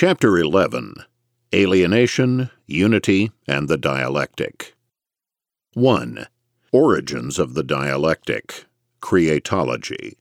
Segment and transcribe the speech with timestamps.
[0.00, 0.94] Chapter 11
[1.52, 4.76] Alienation, Unity, and the Dialectic.
[5.74, 6.28] 1.
[6.70, 8.66] Origins of the Dialectic
[9.02, 10.14] Creatology.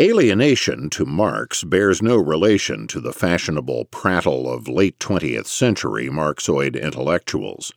[0.00, 6.80] Alienation to Marx bears no relation to the fashionable prattle of late 20th century Marxoid
[6.80, 7.74] intellectuals.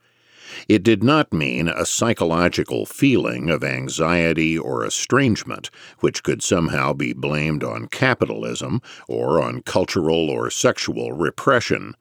[0.67, 5.69] It did not mean a psychological feeling of anxiety or estrangement,
[5.99, 11.95] which could somehow be blamed on capitalism or on cultural or sexual repression.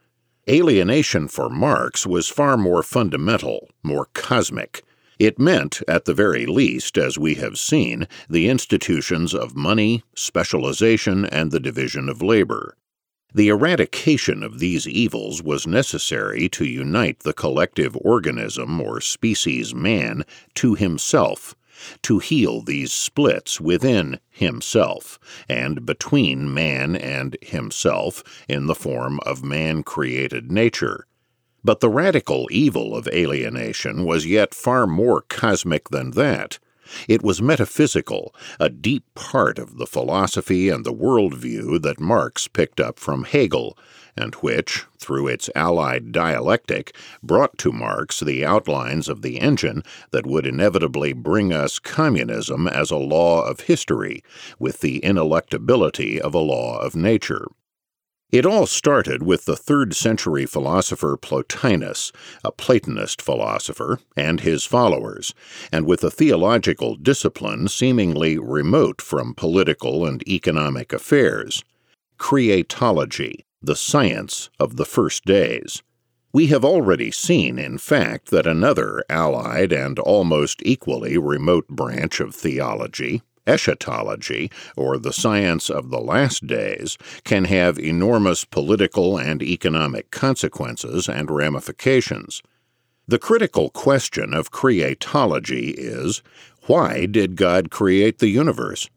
[0.48, 4.82] Alienation for Marx was far more fundamental, more cosmic.
[5.18, 11.24] It meant, at the very least, as we have seen, the institutions of money, specialization,
[11.26, 12.76] and the division of labor.
[13.34, 20.24] The eradication of these evils was necessary to unite the collective organism or species man
[20.54, 21.54] to himself,
[22.02, 25.18] to heal these splits within himself
[25.48, 31.06] and between man and himself in the form of man created nature.
[31.62, 36.58] But the radical evil of alienation was yet far more cosmic than that.
[37.08, 42.80] It was metaphysical, a deep part of the philosophy and the worldview that Marx picked
[42.80, 43.76] up from Hegel,
[44.16, 50.26] and which, through its allied dialectic, brought to Marx the outlines of the engine that
[50.26, 54.22] would inevitably bring us communism as a law of history,
[54.58, 57.46] with the ineluctability of a law of nature.
[58.30, 62.12] It all started with the third century philosopher Plotinus,
[62.44, 65.32] a Platonist philosopher, and his followers,
[65.72, 71.64] and with a theological discipline seemingly remote from political and economic affairs
[72.18, 75.82] creatology, the science of the first days.
[76.32, 82.34] We have already seen, in fact, that another allied and almost equally remote branch of
[82.34, 90.10] theology, eschatology, or the science of the last days, can have enormous political and economic
[90.10, 92.42] consequences and ramifications.
[93.08, 96.22] The critical question of creatology is
[96.66, 98.90] why did God create the universe?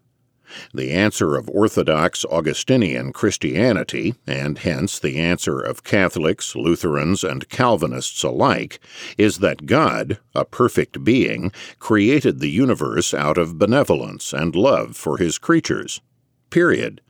[0.73, 8.23] The answer of Orthodox Augustinian Christianity, and hence the answer of Catholics, Lutherans, and Calvinists
[8.23, 8.79] alike,
[9.17, 15.17] is that God, a perfect being, created the universe out of benevolence and love for
[15.17, 16.01] his creatures.
[16.49, 17.01] Period.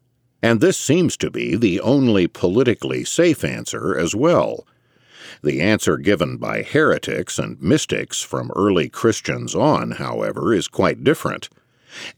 [0.44, 4.66] And this seems to be the only politically safe answer as well.
[5.44, 11.50] The answer given by heretics and mystics from early Christians on, however, is quite different.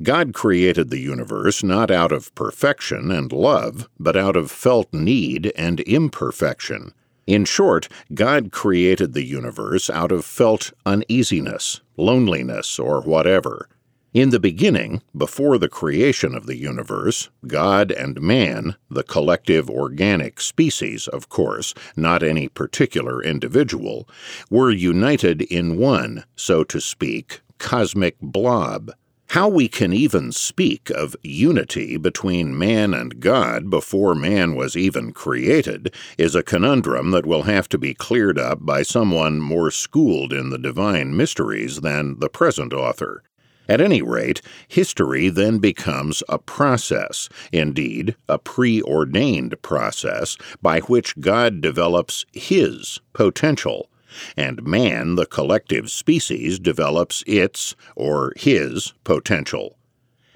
[0.01, 5.51] God created the universe not out of perfection and love, but out of felt need
[5.56, 6.94] and imperfection.
[7.25, 13.69] In short, God created the universe out of felt uneasiness, loneliness, or whatever.
[14.13, 20.40] In the beginning, before the creation of the universe, God and man, the collective organic
[20.40, 24.07] species, of course, not any particular individual,
[24.51, 28.91] were united in one, so to speak, cosmic blob.
[29.34, 35.12] How we can even speak of unity between man and God before man was even
[35.12, 40.34] created is a conundrum that will have to be cleared up by someone more schooled
[40.34, 43.24] in the divine mysteries than the present author.
[43.68, 51.60] At any rate, history then becomes a process, indeed, a preordained process, by which God
[51.60, 53.90] develops His potential
[54.35, 59.78] and man, the collective species, develops its, or his, potential.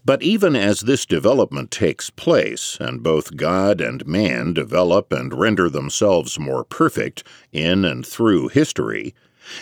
[0.05, 5.69] But even as this development takes place, and both God and man develop and render
[5.69, 9.13] themselves more perfect in and through history,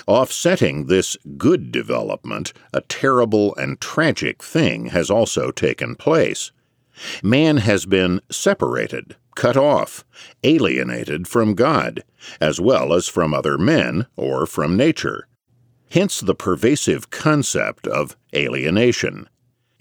[0.08, 6.52] offsetting this good development, a terrible and tragic thing has also taken place.
[7.24, 10.04] Man has been separated, cut off,
[10.44, 12.04] alienated from God,
[12.42, 15.28] as well as from other men or from nature.
[15.92, 19.30] Hence the pervasive concept of alienation.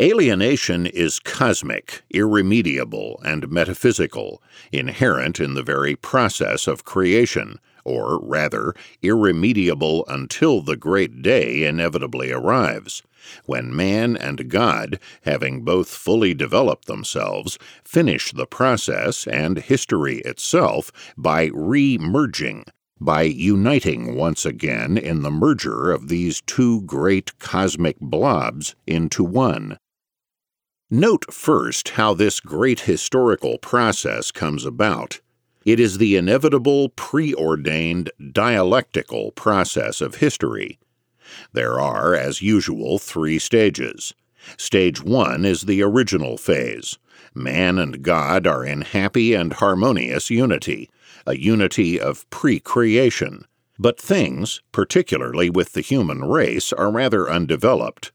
[0.00, 4.42] Alienation is cosmic, irremediable, and metaphysical,
[4.72, 12.32] inherent in the very process of creation, or rather, irremediable until the great day inevitably
[12.32, 13.02] arrives,
[13.46, 20.90] when man and God, having both fully developed themselves, finish the process and history itself
[21.16, 22.64] by re merging,
[23.00, 29.78] by uniting once again in the merger of these two great cosmic blobs into one.
[30.90, 35.20] Note first how this great historical process comes about.
[35.64, 40.78] It is the inevitable, preordained, dialectical process of history.
[41.52, 44.12] There are, as usual, three stages.
[44.58, 46.98] Stage one is the original phase.
[47.34, 50.90] man and God are in happy and harmonious unity,
[51.26, 53.46] a unity of pre creation.
[53.78, 58.12] But things, particularly with the human race, are rather undeveloped.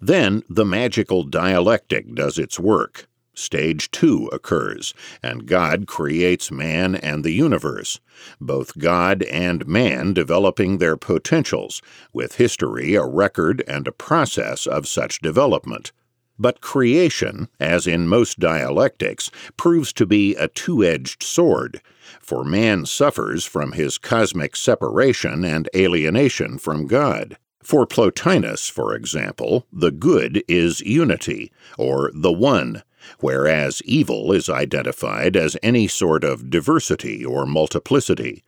[0.00, 3.08] Then the magical dialectic does its work.
[3.38, 4.92] Stage two occurs,
[5.22, 8.00] and God creates man and the universe,
[8.40, 11.80] both God and man developing their potentials,
[12.12, 15.92] with history a record and a process of such development.
[16.36, 21.80] But creation, as in most dialectics, proves to be a two edged sword,
[22.20, 27.38] for man suffers from his cosmic separation and alienation from God.
[27.62, 32.82] For Plotinus, for example, the good is unity, or the one,
[33.20, 38.42] whereas evil is identified as any sort of diversity or multiplicity.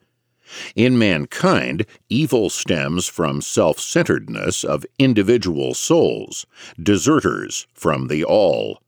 [0.75, 6.45] In mankind, evil stems from self centeredness of individual souls,
[6.83, 8.83] deserters from the all.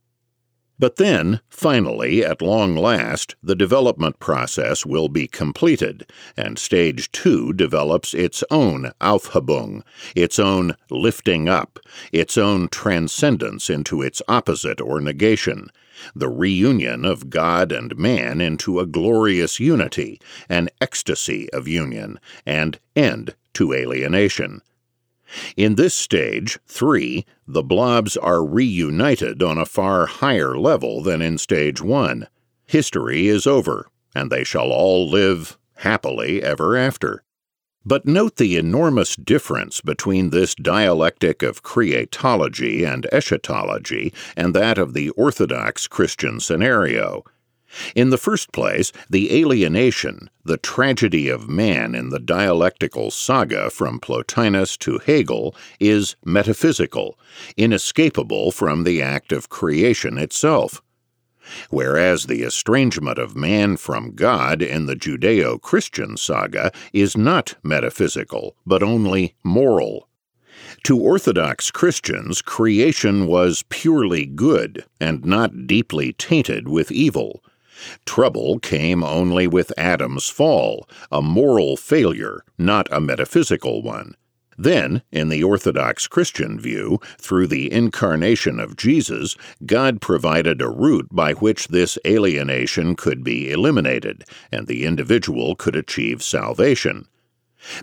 [0.78, 7.52] But then, finally, at long last, the development process will be completed, and stage two
[7.52, 9.82] develops its own Aufhebung,
[10.16, 11.78] its own lifting up,
[12.10, 15.68] its own transcendence into its opposite or negation,
[16.14, 22.80] the reunion of God and man into a glorious unity, an ecstasy of union, and
[22.96, 24.62] end to alienation.
[25.56, 31.38] In this stage, 3, the blobs are reunited on a far higher level than in
[31.38, 32.26] stage 1.
[32.66, 37.22] History is over, and they shall all live happily ever after.
[37.84, 44.94] But note the enormous difference between this dialectic of creatology and eschatology and that of
[44.94, 47.24] the orthodox Christian scenario.
[47.94, 54.00] In the first place, the alienation, the tragedy of man in the dialectical saga from
[54.00, 57.18] Plotinus to Hegel, is metaphysical,
[57.56, 60.82] inescapable from the act of creation itself.
[61.70, 68.56] Whereas the estrangement of man from God in the Judeo Christian saga is not metaphysical,
[68.64, 70.08] but only moral.
[70.84, 77.42] To Orthodox Christians, creation was purely good and not deeply tainted with evil
[78.06, 84.14] Trouble came only with Adam's fall, a moral failure, not a metaphysical one.
[84.58, 89.34] Then, in the Orthodox Christian view, through the incarnation of Jesus,
[89.64, 95.74] God provided a route by which this alienation could be eliminated, and the individual could
[95.74, 97.08] achieve salvation.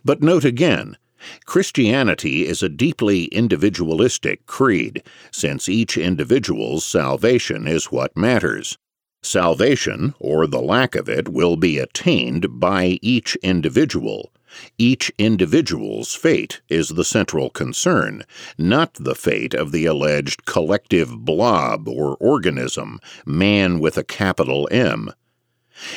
[0.06, 0.98] But note again,
[1.46, 8.78] Christianity is a deeply individualistic creed, since each individual's salvation is what matters.
[9.22, 14.32] Salvation, or the lack of it, will be attained by each individual.
[14.78, 18.24] Each individual's fate is the central concern,
[18.58, 25.12] not the fate of the alleged collective blob or organism, man with a capital M.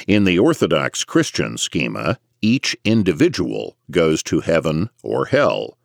[0.06, 5.78] In the Orthodox Christian schema, each individual goes to heaven or hell.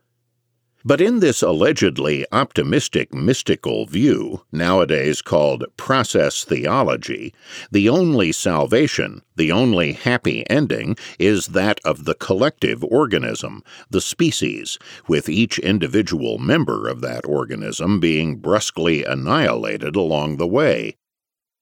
[0.85, 7.33] But in this allegedly optimistic mystical view, nowadays called process theology,
[7.71, 14.77] the only salvation, the only happy ending, is that of the collective organism, the species,
[15.07, 20.95] with each individual member of that organism being brusquely annihilated along the way.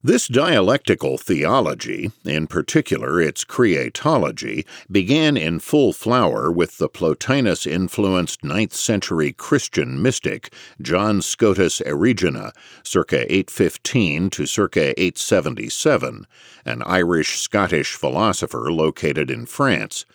[0.06, 8.44] This dialectical theology, in particular its creatology, began in full flower with the Plotinus influenced
[8.44, 12.52] ninth century Christian mystic John Scotus Erigena,
[12.84, 16.28] circa 815 to circa 877,
[16.66, 20.06] an Irish Scottish philosopher located in France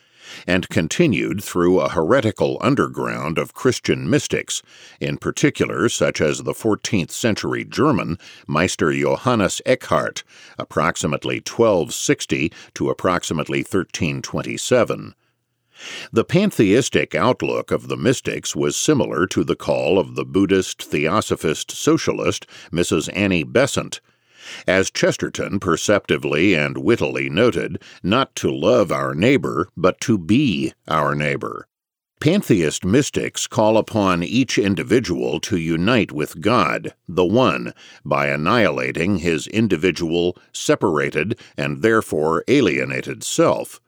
[0.46, 4.62] and continued through a heretical underground of Christian mystics,
[5.00, 10.24] in particular such as the 14th century German Meister Johannes Eckhart,
[10.58, 15.14] approximately 1260 to approximately 1327.
[16.12, 21.70] The pantheistic outlook of the mystics was similar to the call of the Buddhist theosophist
[21.70, 23.08] socialist Mrs.
[23.14, 24.00] Annie Besant,
[24.66, 31.14] as Chesterton perceptively and wittily noted, not to love our neighbor, but to be our
[31.14, 31.66] neighbor.
[32.20, 37.72] Pantheist mystics call upon each individual to unite with God, the One,
[38.04, 43.80] by annihilating his individual, separated, and therefore alienated self.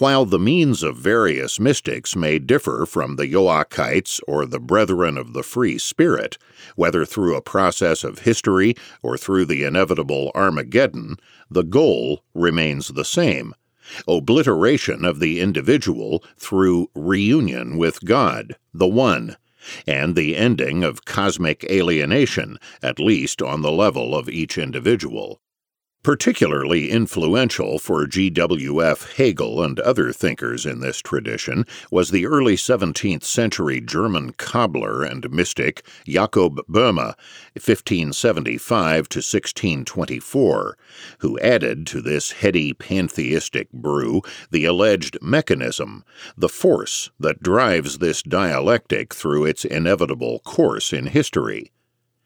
[0.00, 5.34] While the means of various mystics may differ from the Joachites or the Brethren of
[5.34, 6.38] the Free Spirit,
[6.74, 11.18] whether through a process of history or through the inevitable Armageddon,
[11.50, 13.54] the goal remains the same
[14.08, 19.36] obliteration of the individual through reunion with God, the One,
[19.86, 25.42] and the ending of cosmic alienation, at least on the level of each individual.
[26.02, 29.16] Particularly influential for G.W.F.
[29.16, 35.30] Hegel and other thinkers in this tradition was the early 17th century German cobbler and
[35.30, 37.14] mystic Jakob Boehme,
[37.52, 40.78] 1575 to 1624,
[41.18, 46.02] who added to this heady pantheistic brew the alleged mechanism,
[46.34, 51.72] the force that drives this dialectic through its inevitable course in history.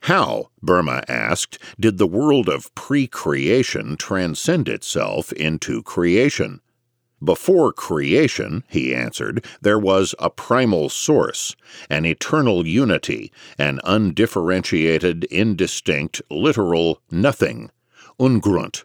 [0.05, 6.61] How, Boehme asked, did the world of pre creation transcend itself into creation?
[7.25, 11.57] Before creation, he answered, there was a primal source,
[11.89, 17.71] an eternal unity, an undifferentiated, indistinct, literal nothing,
[18.21, 18.83] Ungrund.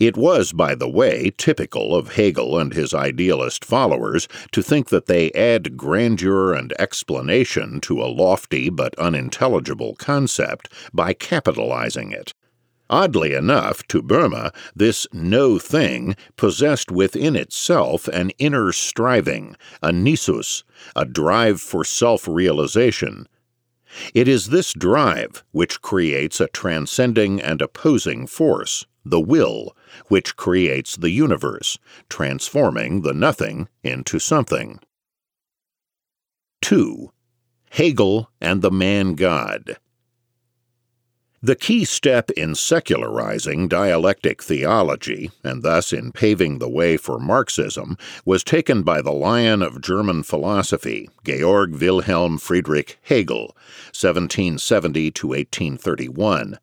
[0.00, 5.06] It was, by the way, typical of Hegel and his idealist followers to think that
[5.06, 12.34] they add grandeur and explanation to a lofty but unintelligible concept by capitalizing it.
[12.90, 20.64] Oddly enough, to Boehme, this no thing possessed within itself an inner striving, a nisus,
[20.96, 23.28] a drive for self realization.
[24.14, 29.76] It is this drive which creates a transcending and opposing force the will,
[30.08, 34.80] which creates the universe, transforming the nothing into something.
[36.62, 37.12] 2.
[37.70, 39.78] Hegel and the Man God.
[41.40, 47.96] The key step in secularizing dialectic theology, and thus in paving the way for Marxism,
[48.24, 53.56] was taken by the lion of German philosophy, Georg Wilhelm Friedrich Hegel,
[53.92, 56.58] 1770 to 1831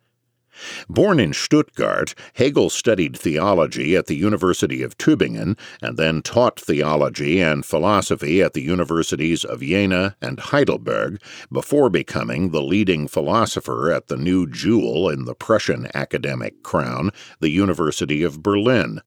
[0.88, 7.42] Born in Stuttgart, Hegel studied theology at the University of Tübingen and then taught theology
[7.42, 11.22] and philosophy at the universities of Jena and Heidelberg
[11.52, 17.50] before becoming the leading philosopher at the new jewel in the Prussian academic crown, the
[17.50, 19.02] University of Berlin.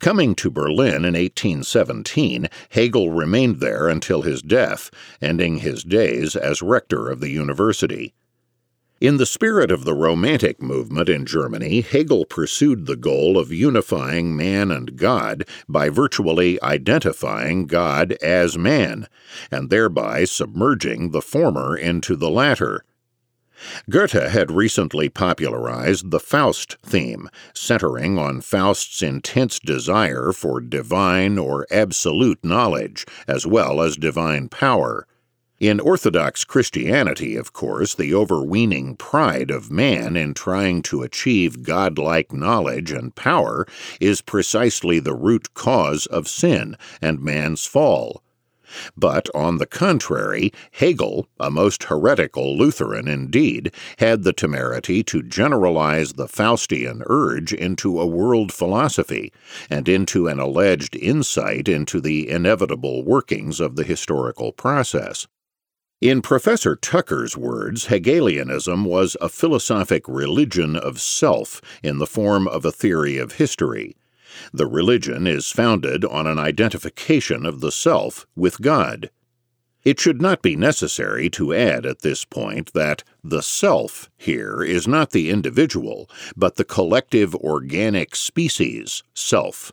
[0.00, 6.62] Coming to Berlin in 1817, Hegel remained there until his death, ending his days as
[6.62, 8.14] rector of the university.
[9.00, 14.36] In the spirit of the Romantic movement in Germany, Hegel pursued the goal of unifying
[14.36, 19.06] man and God by virtually identifying God as man,
[19.52, 22.84] and thereby submerging the former into the latter.
[23.88, 31.68] Goethe had recently popularized the Faust theme, centering on Faust's intense desire for divine or
[31.70, 35.06] absolute knowledge, as well as divine power.
[35.60, 42.32] In Orthodox Christianity, of course, the overweening pride of man in trying to achieve godlike
[42.32, 43.66] knowledge and power
[44.00, 48.22] is precisely the root cause of sin and man's fall.
[48.96, 56.12] But, on the contrary, Hegel, a most heretical Lutheran indeed, had the temerity to generalize
[56.12, 59.32] the Faustian urge into a world philosophy,
[59.68, 65.26] and into an alleged insight into the inevitable workings of the historical process.
[66.00, 72.64] In Professor Tucker's words, Hegelianism was a philosophic religion of self in the form of
[72.64, 73.96] a theory of history.
[74.52, 79.10] The religion is founded on an identification of the self with God.
[79.82, 84.86] It should not be necessary to add at this point that the self here is
[84.86, 89.72] not the individual, but the collective organic species, self.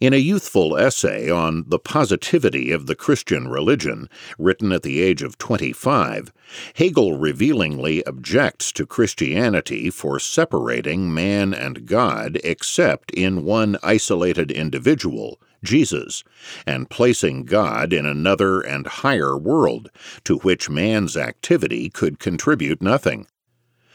[0.00, 5.22] In a youthful essay on the positivity of the Christian religion, written at the age
[5.22, 6.32] of 25,
[6.74, 15.40] Hegel revealingly objects to Christianity for separating man and God except in one isolated individual,
[15.62, 16.22] Jesus,
[16.66, 19.90] and placing God in another and higher world,
[20.24, 23.26] to which man's activity could contribute nothing.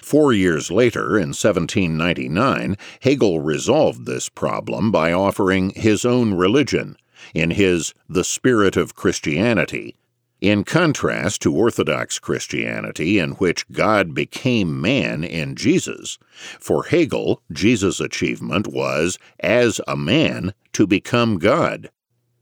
[0.09, 6.97] Four years later, in 1799, Hegel resolved this problem by offering his own religion
[7.35, 9.97] in his The Spirit of Christianity.
[10.41, 16.17] In contrast to Orthodox Christianity, in which God became man in Jesus,
[16.59, 21.91] for Hegel, Jesus' achievement was, as a man, to become God.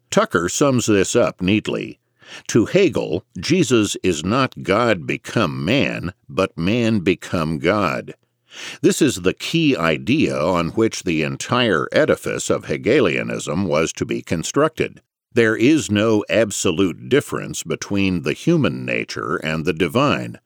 [0.09, 1.99] Tucker sums this up neatly.
[2.47, 8.15] To Hegel, Jesus is not God become man, but man become God.
[8.81, 14.21] This is the key idea on which the entire edifice of Hegelianism was to be
[14.21, 15.01] constructed.
[15.33, 20.39] There is no absolute difference between the human nature and the divine.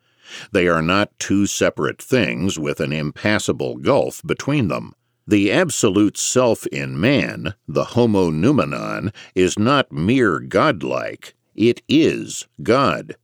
[0.52, 4.94] They are not two separate things with an impassable gulf between them.
[5.28, 11.36] The absolute self in man, the homo noumenon, is not mere godlike,
[11.70, 13.16] it is God.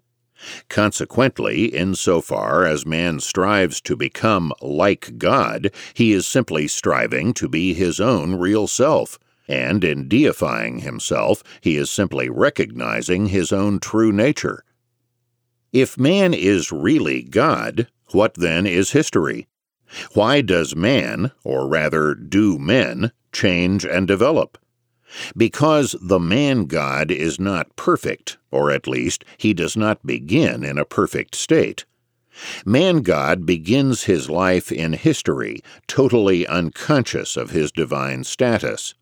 [0.69, 7.73] Consequently, insofar as man strives to become like God, he is simply striving to be
[7.73, 9.17] his own real self,
[9.47, 14.63] and in deifying himself, he is simply recognizing his own true nature.
[15.73, 19.47] If man is really God, what then is history?
[20.13, 24.59] Why does man, or rather do men, change and develop?
[25.35, 30.77] Because the man God is not perfect, or at least he does not begin in
[30.77, 31.85] a perfect state.
[32.65, 38.93] Man God begins his life in history, totally unconscious of his divine status.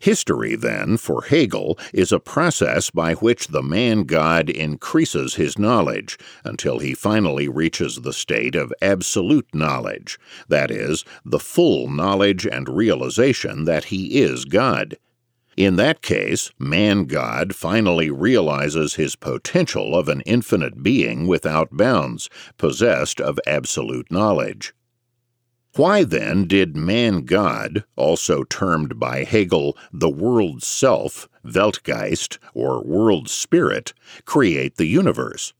[0.00, 6.18] History, then, for Hegel, is a process by which the man God increases his knowledge
[6.44, 10.18] until he finally reaches the state of absolute knowledge,
[10.48, 14.96] that is, the full knowledge and realization that he is God.
[15.60, 22.30] In that case, man God finally realizes his potential of an infinite being without bounds,
[22.56, 24.72] possessed of absolute knowledge.
[25.76, 33.28] Why then did man God, also termed by Hegel the world self, Weltgeist, or world
[33.28, 33.92] spirit,
[34.24, 35.52] create the universe?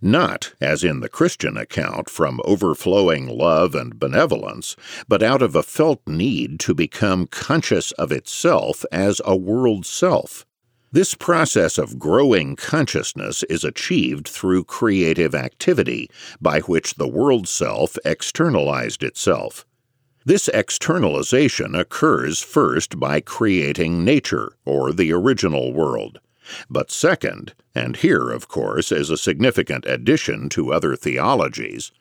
[0.00, 4.76] Not, as in the Christian account, from overflowing love and benevolence,
[5.08, 10.46] but out of a felt need to become conscious of itself as a world self.
[10.92, 16.08] This process of growing consciousness is achieved through creative activity,
[16.40, 19.66] by which the world self externalized itself.
[20.24, 26.20] This externalization occurs first by creating nature, or the original world.
[26.70, 31.92] But second, and here, of course, is a significant addition to other theologies,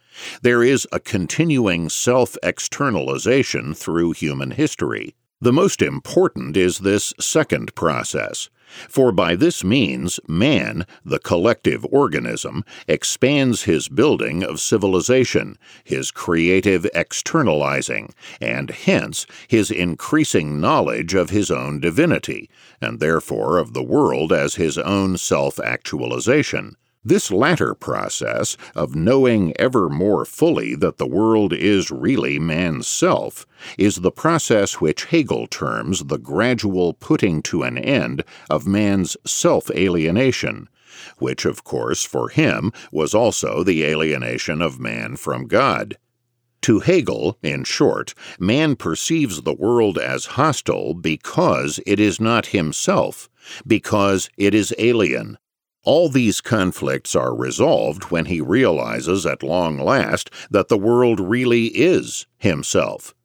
[0.42, 5.16] there is a continuing self externalization through human history.
[5.40, 8.50] The most important is this second process,
[8.90, 16.86] for by this means man, the collective organism, expands his building of civilization, his creative
[16.94, 22.50] externalizing, and hence his increasing knowledge of his own divinity,
[22.82, 26.76] and therefore of the world as his own self actualization.
[27.08, 33.48] This latter process, of knowing ever more fully that the world is really man's self,
[33.78, 39.72] is the process which Hegel terms the gradual putting to an end of man's self
[39.72, 40.68] alienation,
[41.18, 45.98] which, of course, for him was also the alienation of man from God.
[46.64, 53.30] To Hegel, in short, man perceives the world as hostile because it is not himself,
[53.66, 55.38] because it is alien,
[55.88, 61.68] all these conflicts are resolved when he realizes at long last that the world really
[61.68, 63.16] is himself.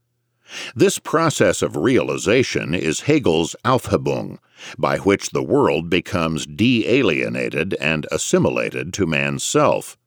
[0.77, 4.38] This process of realization is Hegel's Aufhebung,
[4.79, 9.98] by which the world becomes de alienated and assimilated to man's self.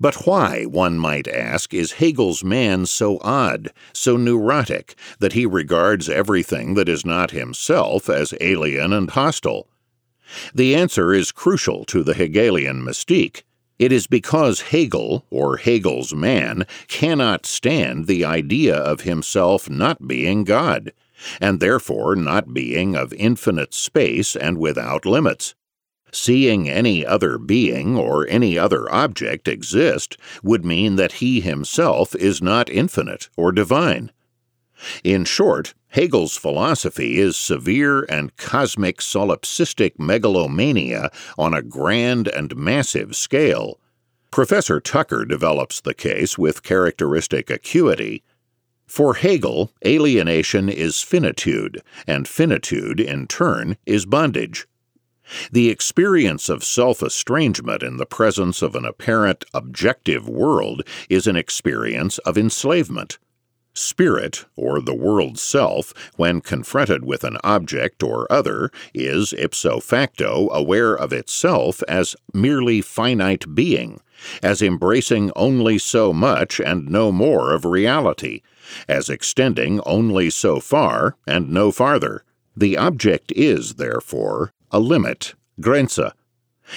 [0.00, 6.08] But why, one might ask, is Hegel's man so odd, so neurotic, that he regards
[6.08, 9.68] everything that is not himself as alien and hostile?
[10.54, 13.42] The answer is crucial to the Hegelian mystique.
[13.78, 20.44] It is because Hegel, or Hegel's man, cannot stand the idea of himself not being
[20.44, 20.92] God,
[21.40, 25.54] and therefore not being of infinite space and without limits.
[26.12, 32.42] Seeing any other being or any other object exist would mean that he himself is
[32.42, 34.12] not infinite or divine.
[35.02, 43.14] In short, Hegel's philosophy is severe and cosmic solipsistic megalomania on a grand and massive
[43.14, 43.78] scale.
[44.30, 48.22] Professor Tucker develops the case with characteristic acuity.
[48.86, 54.66] For Hegel, alienation is finitude, and finitude, in turn, is bondage.
[55.50, 61.36] The experience of self estrangement in the presence of an apparent objective world is an
[61.36, 63.18] experience of enslavement.
[63.74, 70.50] Spirit, or the world self, when confronted with an object or other, is ipso facto
[70.50, 74.00] aware of itself as merely finite being,
[74.42, 78.42] as embracing only so much and no more of reality,
[78.88, 82.24] as extending only so far and no farther.
[82.56, 86.12] The object is, therefore, a limit, Grenze,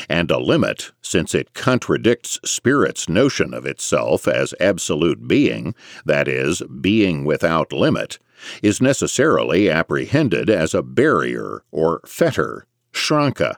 [0.09, 6.61] and a limit, since it contradicts spirit's notion of itself as absolute being, that is,
[6.81, 8.19] being without limit,
[8.61, 13.55] is necessarily apprehended as a barrier or fetter, Schranke.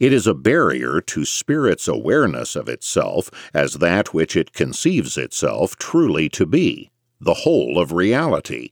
[0.00, 5.76] It is a barrier to spirit's awareness of itself as that which it conceives itself
[5.76, 8.70] truly to be, the whole of reality.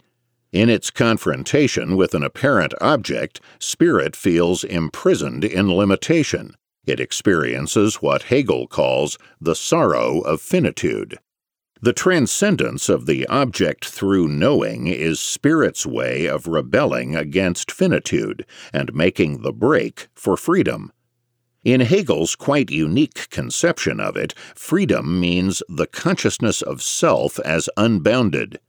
[0.54, 6.54] In its confrontation with an apparent object, spirit feels imprisoned in limitation,
[6.86, 11.18] It experiences what Hegel calls the sorrow of finitude.
[11.82, 18.94] The transcendence of the object through knowing is spirit's way of rebelling against finitude and
[18.94, 20.92] making the break for freedom.
[21.64, 28.60] In Hegel's quite unique conception of it, freedom means the consciousness of self as unbounded.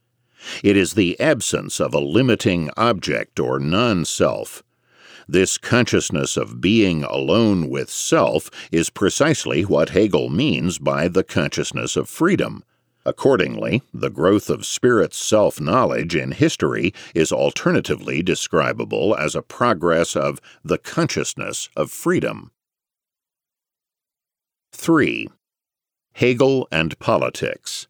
[0.62, 4.62] It is the absence of a limiting object or non self.
[5.28, 11.96] This consciousness of being alone with self is precisely what Hegel means by the consciousness
[11.96, 12.62] of freedom.
[13.04, 20.16] Accordingly, the growth of spirit's self knowledge in history is alternatively describable as a progress
[20.16, 22.50] of the consciousness of freedom.
[24.72, 25.28] 3.
[26.14, 27.86] Hegel and Politics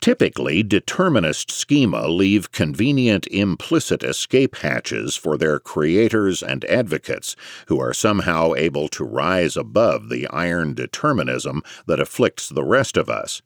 [0.00, 7.34] Typically, determinist schema leave convenient implicit escape hatches for their creators and advocates
[7.66, 13.10] who are somehow able to rise above the iron determinism that afflicts the rest of
[13.10, 13.42] us.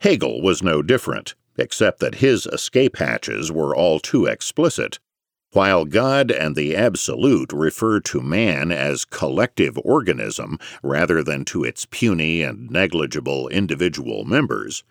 [0.00, 5.00] Hegel was no different, except that his escape hatches were all too explicit.
[5.54, 11.86] While God and the Absolute refer to man as collective organism rather than to its
[11.86, 14.82] puny and negligible individual members,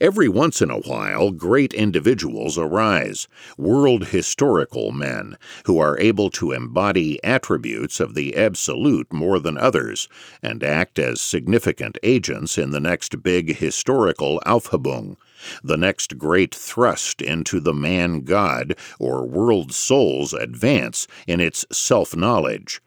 [0.00, 3.26] every once in a while great individuals arise,
[3.58, 10.08] world historical men, who are able to embody attributes of the Absolute more than others,
[10.40, 15.16] and act as significant agents in the next big historical Aufhebung
[15.62, 22.16] the next great thrust into the man God or world soul's advance in its self
[22.16, 22.80] knowledge.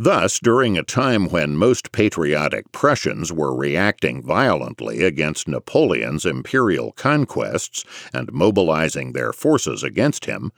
[0.00, 7.84] Thus, during a time when most patriotic Prussians were reacting violently against Napoleon's imperial conquests
[8.12, 10.52] and mobilizing their forces against him,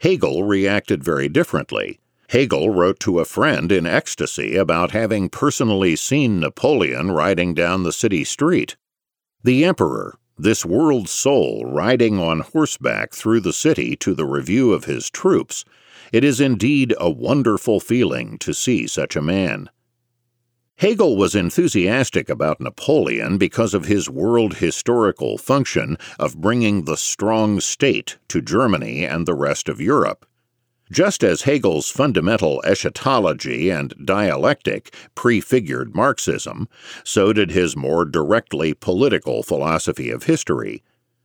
[0.00, 2.00] Hegel reacted very differently.
[2.30, 7.92] Hegel wrote to a friend in ecstasy about having personally seen Napoleon riding down the
[7.92, 8.76] city street.
[9.44, 14.84] The emperor, this world soul riding on horseback through the city to the review of
[14.84, 15.64] his troops,
[16.12, 19.70] it is indeed a wonderful feeling to see such a man.
[20.78, 27.60] Hegel was enthusiastic about Napoleon because of his world historical function of bringing the strong
[27.60, 30.26] state to Germany and the rest of Europe.
[30.90, 36.68] Just as Hegel's fundamental eschatology and dialectic prefigured Marxism,
[37.02, 40.84] so did his more directly political philosophy of history.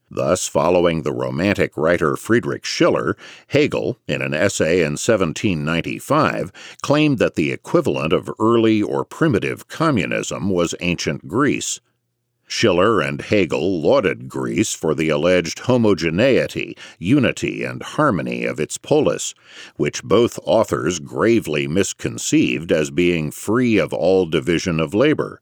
[0.10, 3.16] Thus, following the Romantic writer Friedrich Schiller,
[3.48, 10.50] Hegel, in an essay in 1795, claimed that the equivalent of early or primitive communism
[10.50, 11.80] was ancient Greece.
[12.54, 19.34] Schiller and Hegel lauded Greece for the alleged homogeneity, unity, and harmony of its polis,
[19.78, 25.42] which both authors gravely misconceived as being free of all division of labor.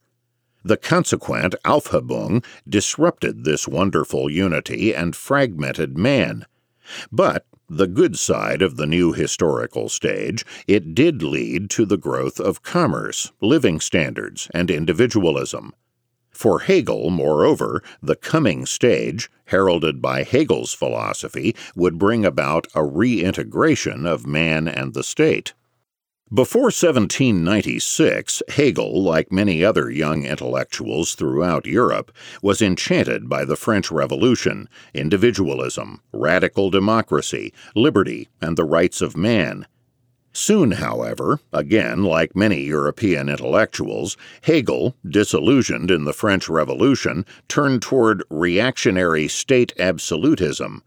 [0.63, 6.45] The consequent Aufhebung disrupted this wonderful unity and fragmented man.
[7.11, 12.39] But, the good side of the new historical stage, it did lead to the growth
[12.39, 15.73] of commerce, living standards, and individualism.
[16.39, 24.05] For Hegel, moreover, the coming stage, heralded by Hegel's philosophy, would bring about a reintegration
[24.05, 25.53] of man and the state.
[26.33, 32.09] Before 1796, Hegel, like many other young intellectuals throughout Europe,
[32.41, 39.67] was enchanted by the French Revolution, individualism, radical democracy, liberty, and the rights of man.
[40.31, 48.23] Soon, however, again like many European intellectuals, Hegel, disillusioned in the French Revolution, turned toward
[48.29, 50.83] reactionary state absolutism.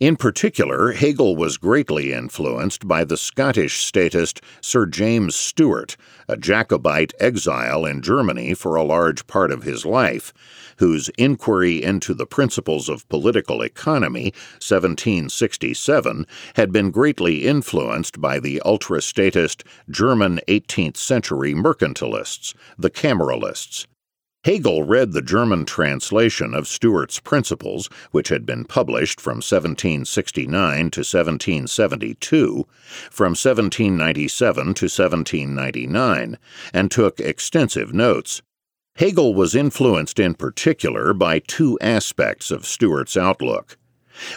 [0.00, 5.96] In particular, Hegel was greatly influenced by the Scottish statist Sir James Steuart,
[6.28, 10.34] a Jacobite exile in Germany for a large part of his life,
[10.82, 18.60] whose Inquiry into the Principles of Political Economy, 1767, had been greatly influenced by the
[18.62, 23.86] ultra statist German 18th century mercantilists, the Cameralists.
[24.42, 30.50] Hegel read the German translation of Steuart's Principles, which had been published from 1769
[30.90, 32.66] to 1772,
[33.08, 36.38] from 1797 to 1799,
[36.74, 38.42] and took extensive notes.
[38.96, 43.78] Hegel was influenced in particular by two aspects of Steuart's outlook.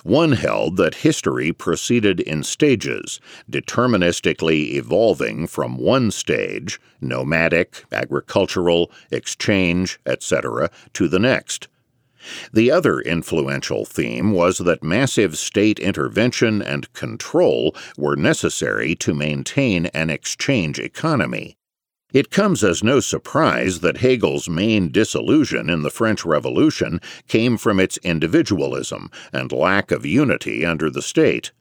[0.03, 3.19] One held that history proceeded in stages,
[3.51, 11.67] deterministically evolving from one stage, nomadic, agricultural, exchange, etc., to the next.
[12.53, 19.87] The other influential theme was that massive state intervention and control were necessary to maintain
[19.87, 21.57] an exchange economy.
[22.15, 27.77] It comes as no surprise that Hegel's main disillusion in the French Revolution came from
[27.77, 31.51] its individualism and lack of unity under the state.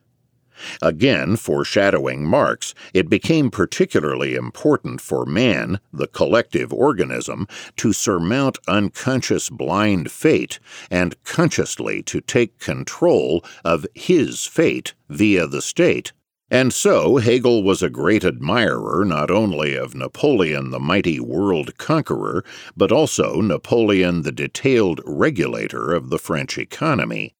[0.81, 9.51] Again, foreshadowing Marx, it became particularly important for man, the collective organism, to surmount unconscious
[9.51, 16.13] blind fate and consciously to take control of his fate via the state.
[16.55, 22.45] And so Hegel was a great admirer not only of Napoleon the mighty world conqueror,
[22.77, 27.35] but also Napoleon the detailed regulator of the French economy.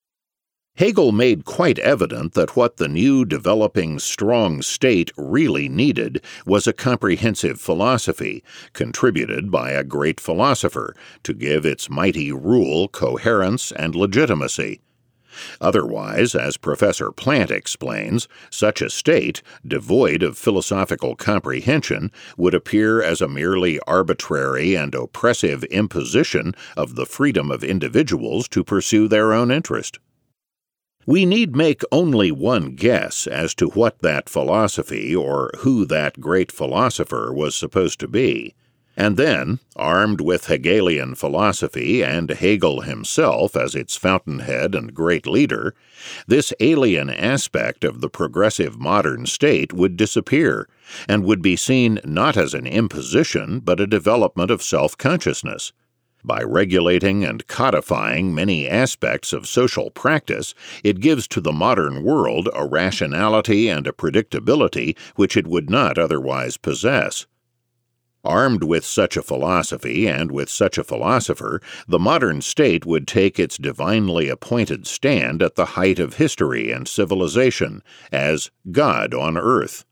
[0.75, 6.73] Hegel made quite evident that what the new developing strong state really needed was a
[6.73, 14.81] comprehensive philosophy, contributed by a great philosopher, to give its mighty rule coherence and legitimacy.
[15.61, 23.21] Otherwise, as Professor Plant explains, such a state, devoid of philosophical comprehension, would appear as
[23.21, 29.51] a merely arbitrary and oppressive imposition of the freedom of individuals to pursue their own
[29.51, 29.99] interest.
[31.07, 36.51] We need make only one guess as to what that philosophy or who that great
[36.51, 38.55] philosopher was supposed to be.
[38.97, 45.75] And then, armed with Hegelian philosophy and Hegel himself as its fountainhead and great leader,
[46.29, 50.69] this alien aspect of the progressive modern state would disappear,
[51.09, 55.73] and would be seen not as an imposition but a development of self consciousness.
[56.25, 60.55] By regulating and codifying many aspects of social practice,
[60.85, 65.99] it gives to the modern world a rationality and a predictability which it would not
[65.99, 67.27] otherwise possess.
[68.25, 73.39] Armed with such a philosophy and with such a philosopher, the modern state would take
[73.39, 79.85] its divinely appointed stand at the height of history and civilization, as God on earth.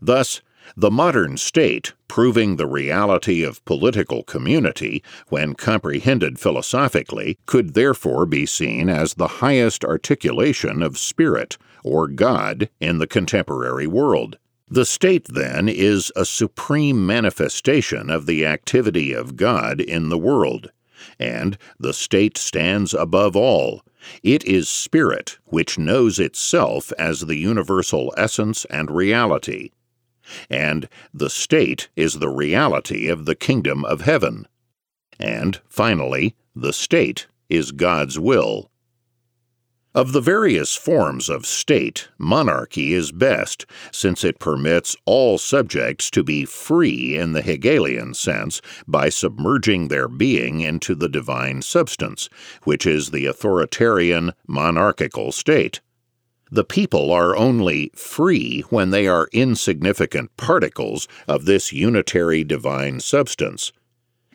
[0.00, 0.40] Thus,
[0.74, 8.46] the modern state, proving the reality of political community when comprehended philosophically, could therefore be
[8.46, 14.38] seen as the highest articulation of spirit, or God, in the contemporary world.
[14.68, 20.72] The state, then, is a supreme manifestation of the activity of God in the world,
[21.20, 23.82] and the state stands above all.
[24.24, 29.70] It is spirit, which knows itself as the universal essence and reality.
[30.50, 34.48] And the state is the reality of the kingdom of heaven.
[35.20, 38.70] And, finally, the state is God's will.
[39.96, 46.22] Of the various forms of state, monarchy is best, since it permits all subjects to
[46.22, 52.28] be free in the Hegelian sense by submerging their being into the divine substance,
[52.64, 55.80] which is the authoritarian, monarchical state.
[56.50, 63.72] The people are only free when they are insignificant particles of this unitary divine substance.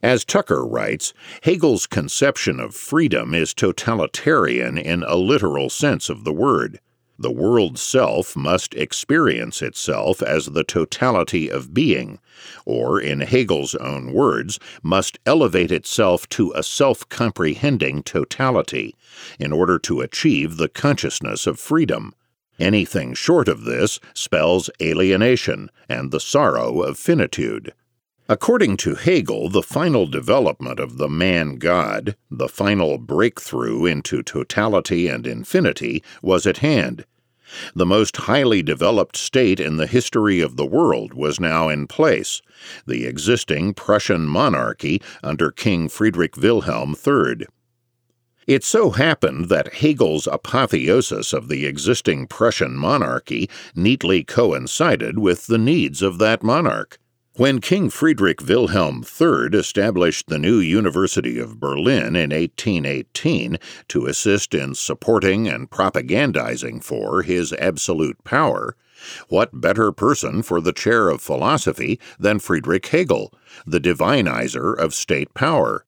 [0.04, 6.34] As Tucker writes, Hegel's conception of freedom is totalitarian in a literal sense of the
[6.34, 6.80] word.
[7.20, 12.18] The world self must experience itself as the totality of being,
[12.66, 18.96] or, in Hegel's own words, must elevate itself to a self comprehending totality,
[19.40, 22.16] in order to achieve the consciousness of freedom.
[22.58, 27.72] Anything short of this spells alienation and the sorrow of finitude.
[28.32, 35.10] According to Hegel, the final development of the man God, the final breakthrough into totality
[35.10, 37.04] and infinity, was at hand.
[37.76, 42.42] The most highly developed state in the history of the world was now in place
[42.88, 47.48] the existing Prussian monarchy under King Friedrich Wilhelm III.
[48.48, 55.58] It so happened that Hegel's apotheosis of the existing Prussian monarchy neatly coincided with the
[55.58, 56.98] needs of that monarch.
[57.36, 64.54] When King Friedrich Wilhelm III established the new University of Berlin in 1818 to assist
[64.54, 68.76] in supporting and propagandizing for his absolute power,
[69.30, 73.34] what better person for the chair of philosophy than Friedrich Hegel,
[73.66, 75.86] the divinizer of state power?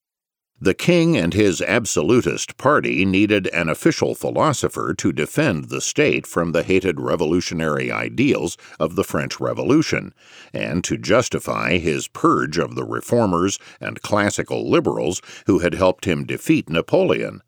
[0.63, 6.53] The king and his absolutist party needed an official philosopher to defend the state from
[6.53, 10.13] the hated revolutionary ideals of the French Revolution,
[10.53, 16.23] and to justify his purge of the reformers and classical liberals who had helped him
[16.23, 17.41] defeat Napoleon.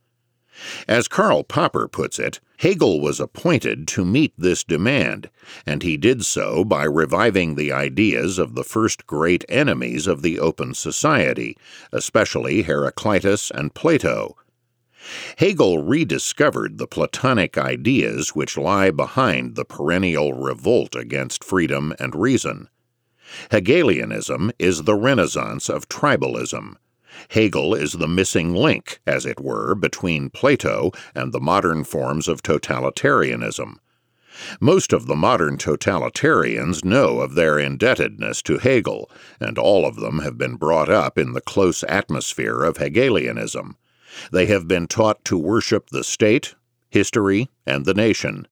[0.88, 5.30] As Karl Popper puts it, Hegel was appointed to meet this demand,
[5.66, 10.40] and he did so by reviving the ideas of the first great enemies of the
[10.40, 11.58] open society,
[11.92, 14.38] especially Heraclitus and Plato.
[15.38, 22.70] Hegel rediscovered the Platonic ideas which lie behind the perennial revolt against freedom and reason.
[23.52, 26.76] Hegelianism is the renaissance of tribalism.
[27.30, 32.44] Hegel is the missing link, as it were, between Plato and the modern forms of
[32.44, 33.78] totalitarianism.
[34.60, 39.10] Most of the modern totalitarians know of their indebtedness to Hegel,
[39.40, 43.78] and all of them have been brought up in the close atmosphere of Hegelianism.
[44.32, 46.56] They have been taught to worship the state,
[46.90, 48.48] history, and the nation.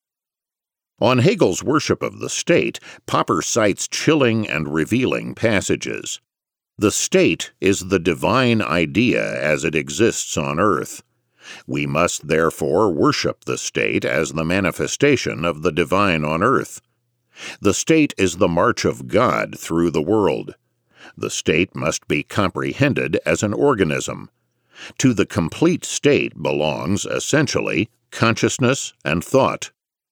[0.99, 6.21] On Hegel's worship of the state, Popper cites chilling and revealing passages.
[6.77, 11.03] The state is the divine idea as it exists on earth.
[11.67, 16.81] We must therefore worship the state as the manifestation of the divine on earth.
[17.61, 20.55] The state is the march of God through the world.
[21.17, 24.31] The state must be comprehended as an organism.
[24.97, 29.71] To the complete state belongs, essentially, consciousness and thought.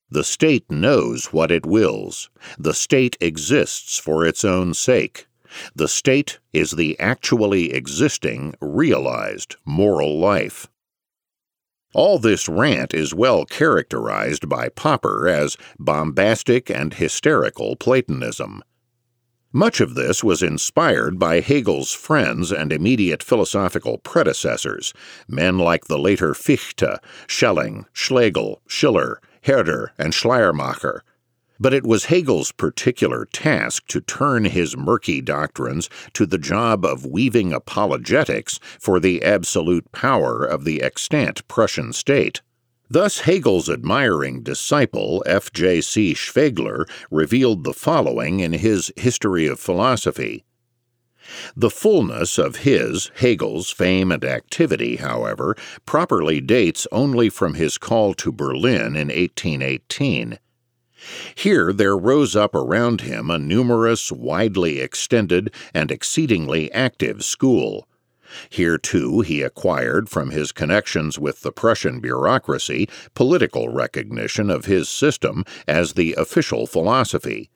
[0.09, 2.29] The state knows what it wills.
[2.59, 5.25] The state exists for its own sake.
[5.75, 10.67] The state is the actually existing, realized moral life.
[11.93, 18.63] All this rant is well characterized by Popper as bombastic and hysterical Platonism.
[19.53, 24.93] Much of this was inspired by Hegel's friends and immediate philosophical predecessors,
[25.27, 31.03] men like the later Fichte, Schelling, Schlegel, Schiller, Herder, and Schleiermacher,
[31.61, 37.05] but it was Hegel's particular task to turn his murky doctrines to the job of
[37.05, 42.41] weaving apologetics for the absolute power of the extant Prussian state.
[42.89, 46.15] Thus, Hegel's admiring disciple, F.J.C.
[46.15, 50.43] Schwegler, revealed the following in his History of Philosophy.
[51.55, 58.15] The fullness of his, Hegel's, fame and activity, however, properly dates only from his call
[58.15, 60.39] to Berlin in 1818.
[61.35, 67.87] Here there rose up around him a numerous, widely extended, and exceedingly active school.
[68.49, 74.87] Here, too, he acquired, from his connections with the Prussian bureaucracy, political recognition of his
[74.87, 77.49] system as the official philosophy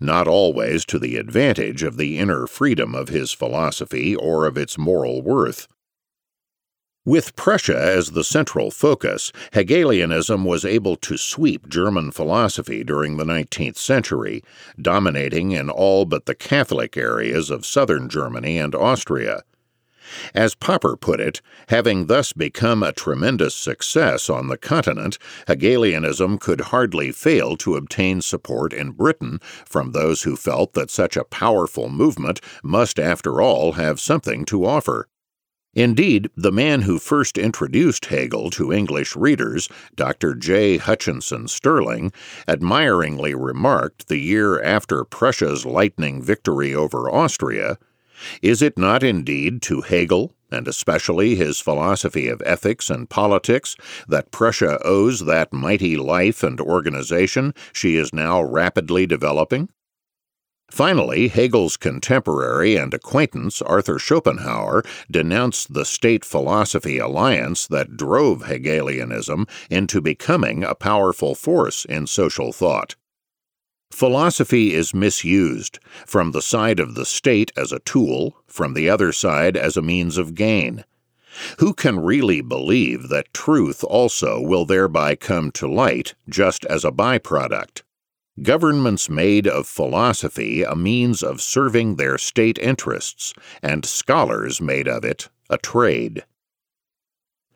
[0.00, 4.78] not always to the advantage of the inner freedom of his philosophy or of its
[4.78, 5.66] moral worth.
[7.04, 13.24] With Prussia as the central focus, Hegelianism was able to sweep German philosophy during the
[13.24, 14.44] 19th century,
[14.80, 19.42] dominating in all but the Catholic areas of southern Germany and Austria.
[20.32, 26.60] As Popper put it, having thus become a tremendous success on the continent, Hegelianism could
[26.60, 31.88] hardly fail to obtain support in Britain from those who felt that such a powerful
[31.88, 35.08] movement must, after all, have something to offer.
[35.74, 40.34] Indeed, the man who first introduced Hegel to English readers, Dr.
[40.34, 40.76] J.
[40.76, 42.12] Hutchinson Stirling,
[42.46, 47.78] admiringly remarked the year after Prussia's lightning victory over Austria
[48.42, 53.74] Is it not indeed to Hegel, and especially his philosophy of ethics and politics,
[54.06, 59.70] that Prussia owes that mighty life and organization she is now rapidly developing?
[60.72, 69.46] Finally, Hegel's contemporary and acquaintance Arthur Schopenhauer denounced the state philosophy alliance that drove Hegelianism
[69.68, 72.96] into becoming a powerful force in social thought.
[73.90, 79.12] Philosophy is misused, from the side of the state as a tool, from the other
[79.12, 80.86] side as a means of gain.
[81.58, 86.90] Who can really believe that truth also will thereby come to light just as a
[86.90, 87.82] byproduct?
[88.40, 95.04] Governments made of philosophy a means of serving their state interests, and scholars made of
[95.04, 96.24] it a trade.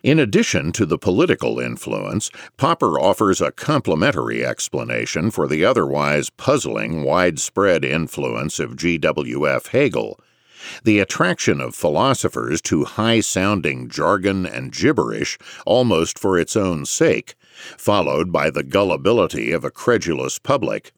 [0.02, 7.02] In addition to the political influence, Popper offers a complementary explanation for the otherwise puzzling
[7.02, 9.68] widespread influence of G.W.F.
[9.68, 10.20] Hegel.
[10.84, 17.34] The attraction of philosophers to high sounding jargon and gibberish almost for its own sake
[17.76, 20.92] followed by the gullibility of a credulous public.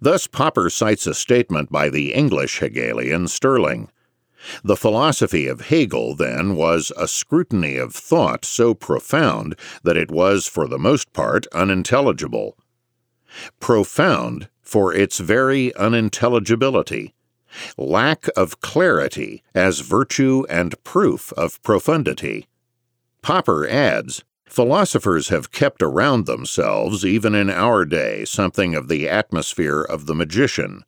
[0.00, 3.90] Thus, Popper cites a statement by the English Hegelian Stirling.
[4.64, 10.46] The philosophy of Hegel, then, was a scrutiny of thought so profound that it was,
[10.46, 12.56] for the most part, unintelligible.
[13.60, 17.14] Profound for its very unintelligibility.
[17.76, 22.46] Lack of clarity as virtue and proof of profundity.
[23.20, 29.80] Popper adds Philosophers have kept around themselves, even in our day, something of the atmosphere
[29.80, 30.82] of the magician.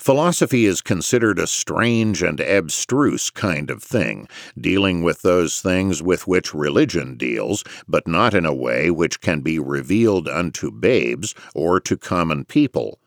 [0.00, 4.26] Philosophy is considered a strange and abstruse kind of thing,
[4.60, 9.42] dealing with those things with which religion deals, but not in a way which can
[9.42, 12.98] be revealed unto babes or to common people.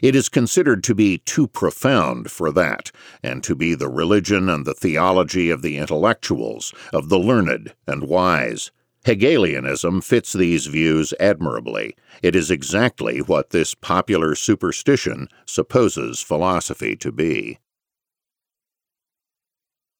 [0.00, 2.90] It is considered to be too profound for that,
[3.22, 8.04] and to be the religion and the theology of the intellectuals, of the learned and
[8.04, 8.70] wise.
[9.06, 11.94] Hegelianism fits these views admirably.
[12.24, 17.60] It is exactly what this popular superstition supposes philosophy to be.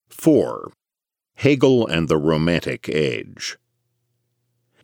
[0.08, 0.72] 4.
[1.36, 3.56] Hegel and the Romantic Age.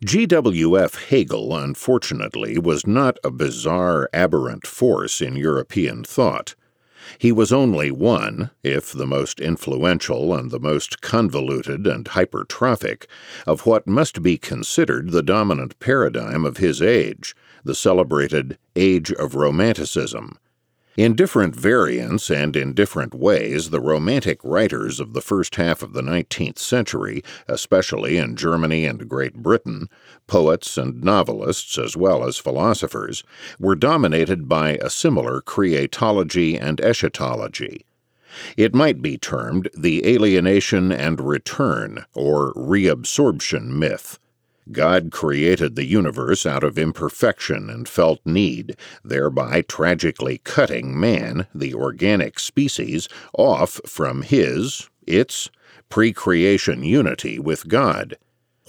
[0.05, 1.09] G.W.F.
[1.09, 6.55] Hegel, unfortunately, was not a bizarre, aberrant force in European thought.
[7.17, 13.07] He was only one, if the most influential and the most convoluted and hypertrophic,
[13.45, 19.35] of what must be considered the dominant paradigm of his age, the celebrated Age of
[19.35, 20.37] Romanticism,
[20.95, 25.93] in different variants and in different ways, the Romantic writers of the first half of
[25.93, 29.89] the 19th century, especially in Germany and Great Britain,
[30.27, 33.23] poets and novelists as well as philosophers,
[33.59, 37.85] were dominated by a similar creatology and eschatology.
[38.57, 44.19] It might be termed the alienation and return, or reabsorption myth.
[44.71, 51.73] God created the universe out of imperfection and felt need, thereby tragically cutting man, the
[51.73, 55.49] organic species, off from his, its,
[55.89, 58.17] pre creation unity with God.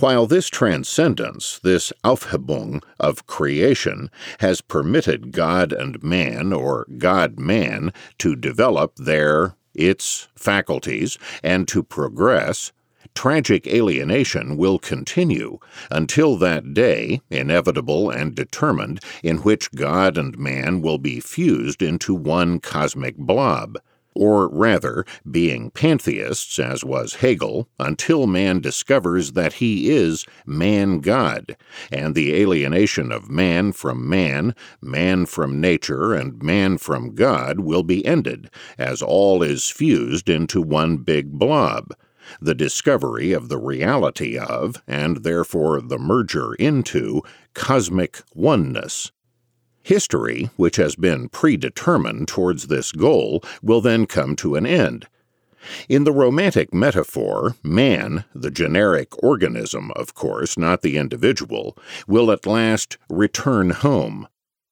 [0.00, 7.92] While this transcendence, this Aufhebung of creation, has permitted God and man, or God man,
[8.18, 12.72] to develop their, its, faculties and to progress,
[13.14, 15.58] tragic alienation will continue
[15.90, 22.14] until that day, inevitable and determined, in which God and man will be fused into
[22.14, 23.78] one cosmic blob.
[24.16, 31.56] Or rather, being pantheists, as was Hegel, until man discovers that he is man God,
[31.90, 37.82] and the alienation of man from man, man from nature, and man from God will
[37.82, 41.92] be ended, as all is fused into one big blob
[42.40, 47.22] the discovery of the reality of, and therefore the merger into,
[47.54, 49.12] cosmic oneness.
[49.82, 55.06] History, which has been predetermined towards this goal, will then come to an end.
[55.88, 62.46] In the Romantic metaphor, man, the generic organism, of course, not the individual, will at
[62.46, 64.28] last return home,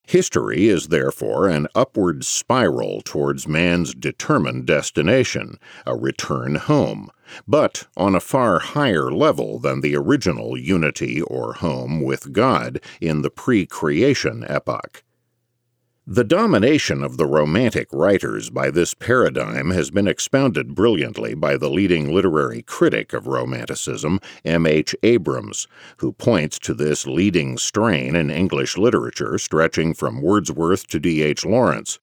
[0.07, 7.09] History is therefore an upward spiral towards man's determined destination, a return home,
[7.47, 13.22] but on a far higher level than the original unity or home with God in
[13.22, 15.03] the pre creation epoch.
[16.07, 21.70] The domination of the Romantic writers by this paradigm has been expounded brilliantly by the
[21.70, 24.66] leading literary critic of Romanticism, M.
[24.66, 24.97] H.
[25.05, 25.68] Abrams,
[25.99, 31.22] who points to this leading strain in English literature stretching from Wordsworth to D.
[31.22, 31.45] H.
[31.45, 32.01] Lawrence.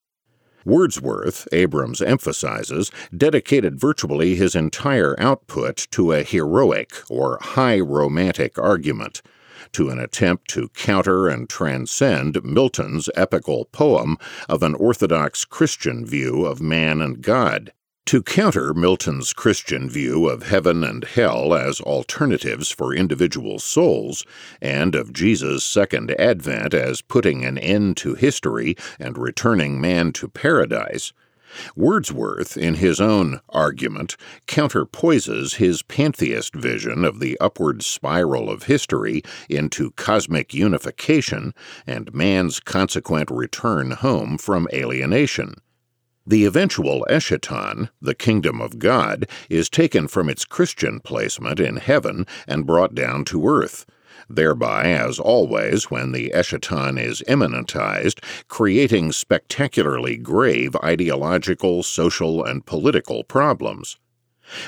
[0.66, 9.22] Wordsworth, Abrams emphasizes, dedicated virtually his entire output to a heroic or high romantic argument
[9.74, 16.46] to an attempt to counter and transcend Milton's epical poem of an Orthodox Christian view
[16.46, 17.72] of man and God.
[18.10, 24.26] To counter Milton's Christian view of heaven and hell as alternatives for individual souls,
[24.60, 30.28] and of Jesus' second advent as putting an end to history and returning man to
[30.28, 31.14] paradise,
[31.76, 39.22] Wordsworth, in his own argument, counterpoises his pantheist vision of the upward spiral of history
[39.50, 41.54] into cosmic unification
[41.86, 45.54] and man's consequent return home from alienation.
[46.30, 52.28] The eventual eschaton, the kingdom of God, is taken from its Christian placement in heaven
[52.48, 53.88] and brought down to earth
[54.30, 63.24] thereby, as always when the eschaton is immanentized, creating spectacularly grave ideological, social, and political
[63.24, 63.98] problems.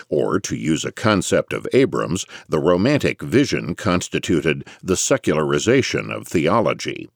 [0.09, 7.07] Or, to use a concept of Abrams, the Romantic vision constituted the secularization of theology.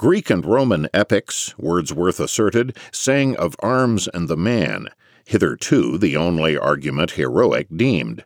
[0.00, 4.88] Greek and Roman epics, Wordsworth asserted, sang of arms and the man,
[5.26, 8.24] hitherto the only argument heroic deemed.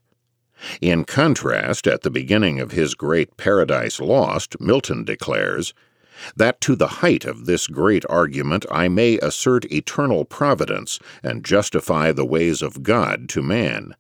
[0.80, 5.74] In contrast, at the beginning of his great Paradise Lost, Milton declares,
[6.36, 12.12] that to the height of this great argument I may assert eternal providence and justify
[12.12, 13.96] the ways of God to man.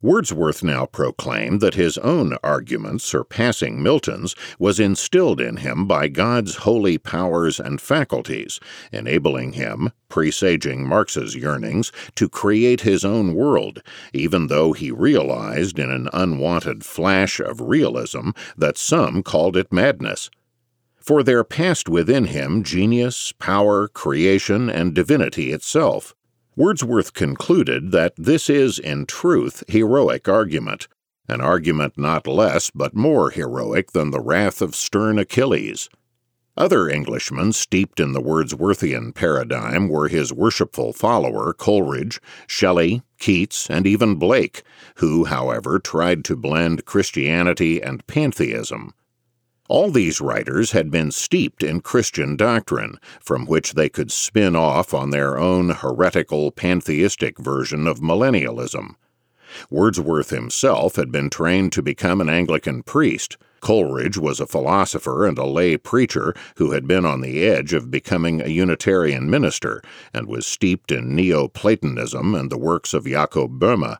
[0.00, 6.58] Wordsworth now proclaimed that his own argument, surpassing Milton's, was instilled in him by God's
[6.58, 8.60] holy powers and faculties,
[8.92, 13.82] enabling him, presaging Marx's yearnings, to create his own world,
[14.12, 20.30] even though he realized in an unwanted flash of realism that some called it madness.
[21.00, 26.14] for there passed within him genius, power, creation, and divinity itself.
[26.58, 30.88] Wordsworth concluded that this is, in truth, heroic argument,
[31.28, 35.88] an argument not less but more heroic than the wrath of stern Achilles.
[36.56, 43.86] Other Englishmen steeped in the Wordsworthian paradigm were his worshipful follower Coleridge, Shelley, Keats, and
[43.86, 44.64] even Blake,
[44.96, 48.94] who, however, tried to blend Christianity and pantheism.
[49.68, 54.94] All these writers had been steeped in Christian doctrine, from which they could spin off
[54.94, 58.94] on their own heretical pantheistic version of millennialism.
[59.70, 63.36] Wordsworth himself had been trained to become an Anglican priest.
[63.60, 67.90] Coleridge was a philosopher and a lay preacher who had been on the edge of
[67.90, 69.82] becoming a Unitarian minister
[70.14, 73.96] and was steeped in Neo-Platonism and the works of Jacob Boehme.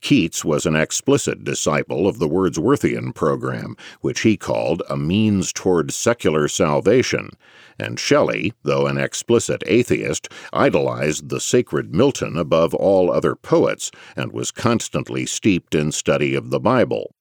[0.00, 5.92] Keats was an explicit disciple of the Wordsworthian program, which he called a means toward
[5.92, 7.30] secular salvation,
[7.78, 14.32] and Shelley, though an explicit atheist, idolized the sacred Milton above all other poets and
[14.32, 17.14] was constantly steeped in study of the Bible.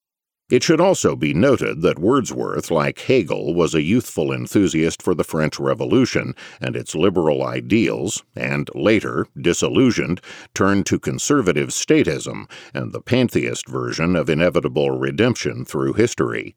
[0.49, 5.23] It should also be noted that Wordsworth, like Hegel, was a youthful enthusiast for the
[5.23, 10.19] French Revolution and its liberal ideals, and later, disillusioned,
[10.53, 16.55] turned to conservative statism and the pantheist version of inevitable redemption through history.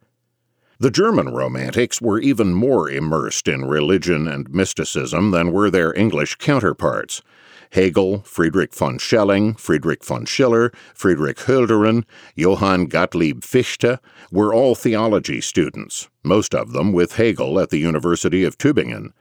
[0.78, 6.34] The German Romantics were even more immersed in religion and mysticism than were their English
[6.34, 7.22] counterparts.
[7.70, 12.04] Hegel, Friedrich von Schelling, Friedrich von Schiller, Friedrich Hölderlin,
[12.34, 14.00] Johann Gottlieb Fichte
[14.30, 19.12] were all theology students, most of them with Hegel at the University of Tübingen.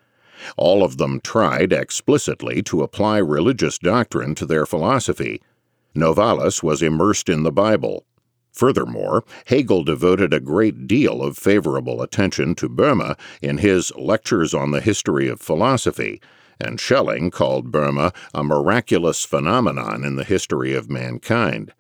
[0.58, 5.42] All of them tried explicitly to apply religious doctrine to their philosophy.
[5.96, 8.06] Novalis was immersed in the Bible.
[8.52, 14.72] Furthermore, Hegel devoted a great deal of favorable attention to Boehme in his Lectures on
[14.72, 16.22] the History of Philosophy,
[16.60, 21.74] and Schelling called Boehme a miraculous phenomenon in the history of mankind.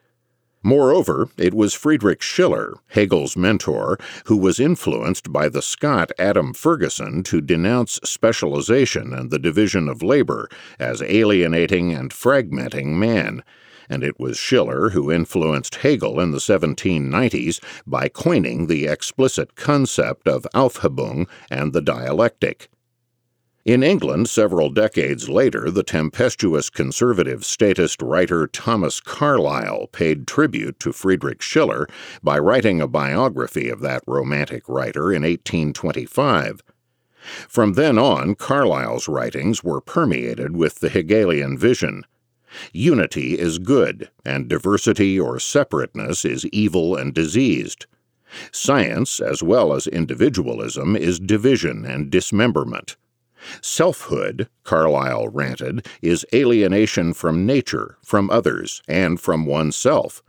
[0.65, 7.21] Moreover, it was Friedrich Schiller, Hegel's mentor, who was influenced by the Scot Adam Ferguson
[7.21, 10.49] to denounce specialization and the division of labor
[10.79, 13.43] as alienating and fragmenting man,
[13.87, 20.27] and it was Schiller who influenced Hegel in the 1790s by coining the explicit concept
[20.27, 22.69] of Aufhebung and the dialectic.
[23.65, 30.93] In England, several decades later, the tempestuous conservative statist writer Thomas Carlyle paid tribute to
[30.93, 31.87] Friedrich Schiller
[32.21, 36.61] by writing a biography of that romantic writer in 1825.
[37.49, 42.03] From then on, Carlyle's writings were permeated with the Hegelian vision.
[42.71, 47.87] Unity is good, and diversity or separateness is evil and diseased.
[48.51, 52.95] Science, as well as individualism, is division and dismemberment.
[53.61, 60.21] Selfhood, Carlyle ranted, is alienation from nature, from others, and from oneself.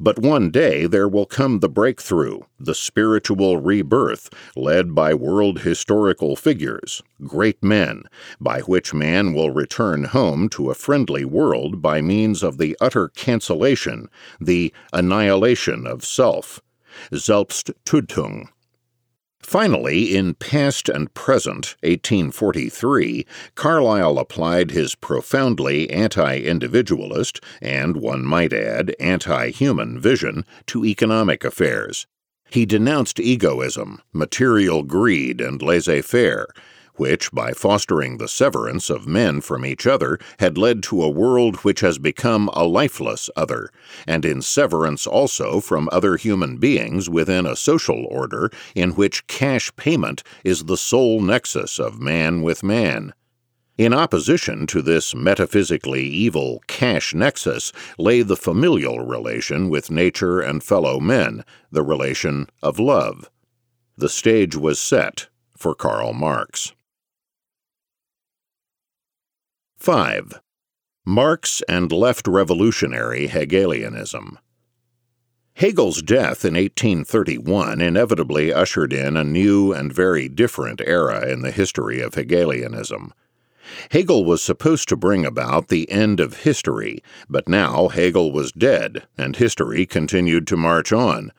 [0.00, 6.34] But one day there will come the breakthrough, the spiritual rebirth, led by world historical
[6.34, 8.02] figures, great men,
[8.40, 13.08] by which man will return home to a friendly world by means of the utter
[13.08, 14.08] cancellation,
[14.40, 16.60] the annihilation of self.
[17.12, 18.48] Selbsttötung.
[19.44, 28.54] Finally, in Past and Present, 1843, Carlyle applied his profoundly anti individualist and, one might
[28.54, 32.06] add, anti human vision to economic affairs.
[32.50, 36.48] He denounced egoism, material greed, and laissez faire,
[36.96, 41.56] which, by fostering the severance of men from each other, had led to a world
[41.56, 43.70] which has become a lifeless other,
[44.06, 49.74] and in severance also from other human beings within a social order in which cash
[49.76, 53.12] payment is the sole nexus of man with man.
[53.76, 60.62] In opposition to this metaphysically evil cash nexus lay the familial relation with nature and
[60.62, 63.28] fellow men, the relation of love.
[63.96, 65.26] The stage was set
[65.56, 66.72] for Karl Marx.
[69.84, 70.40] 5.
[71.04, 74.38] Marx and left revolutionary Hegelianism.
[75.52, 81.50] Hegel's death in 1831 inevitably ushered in a new and very different era in the
[81.50, 83.12] history of Hegelianism.
[83.90, 89.06] Hegel was supposed to bring about the end of history, but now Hegel was dead,
[89.18, 91.30] and history continued to march on.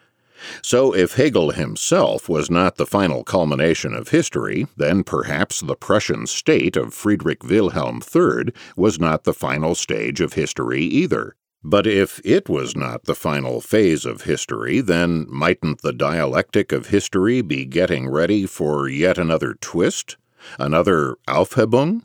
[0.62, 6.28] So, if Hegel himself was not the final culmination of history, then perhaps the Prussian
[6.28, 11.36] state of Friedrich Wilhelm III was not the final stage of history either.
[11.64, 16.90] But if it was not the final phase of history, then mightn't the dialectic of
[16.90, 20.18] history be getting ready for yet another twist?
[20.60, 22.04] Another Aufhebung?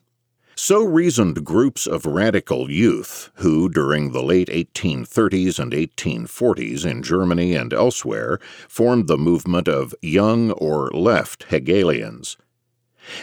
[0.62, 7.54] So reasoned groups of radical youth who, during the late 1830s and 1840s in Germany
[7.54, 8.38] and elsewhere,
[8.68, 12.36] formed the movement of young or left Hegelians.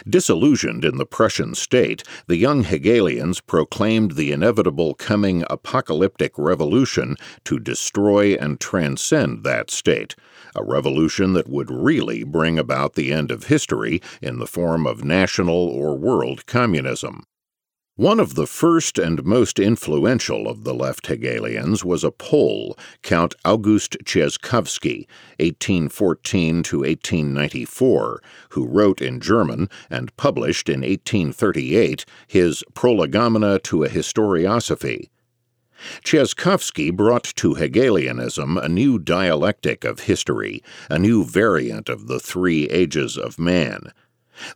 [0.06, 7.14] Disillusioned in the Prussian state, the young Hegelians proclaimed the inevitable coming apocalyptic revolution
[7.44, 10.16] to destroy and transcend that state,
[10.54, 15.04] a revolution that would really bring about the end of history in the form of
[15.04, 17.24] national or world communism.
[17.98, 23.34] One of the first and most influential of the left Hegelians was a Pole, Count
[23.44, 25.08] August Cieszkowski,
[25.40, 33.88] 1814 to 1894, who wrote in German and published in 1838 his Prolegomena to a
[33.88, 35.08] Historiosophy.
[36.04, 42.68] Cieszkowski brought to Hegelianism a new dialectic of history, a new variant of the three
[42.68, 43.92] ages of man.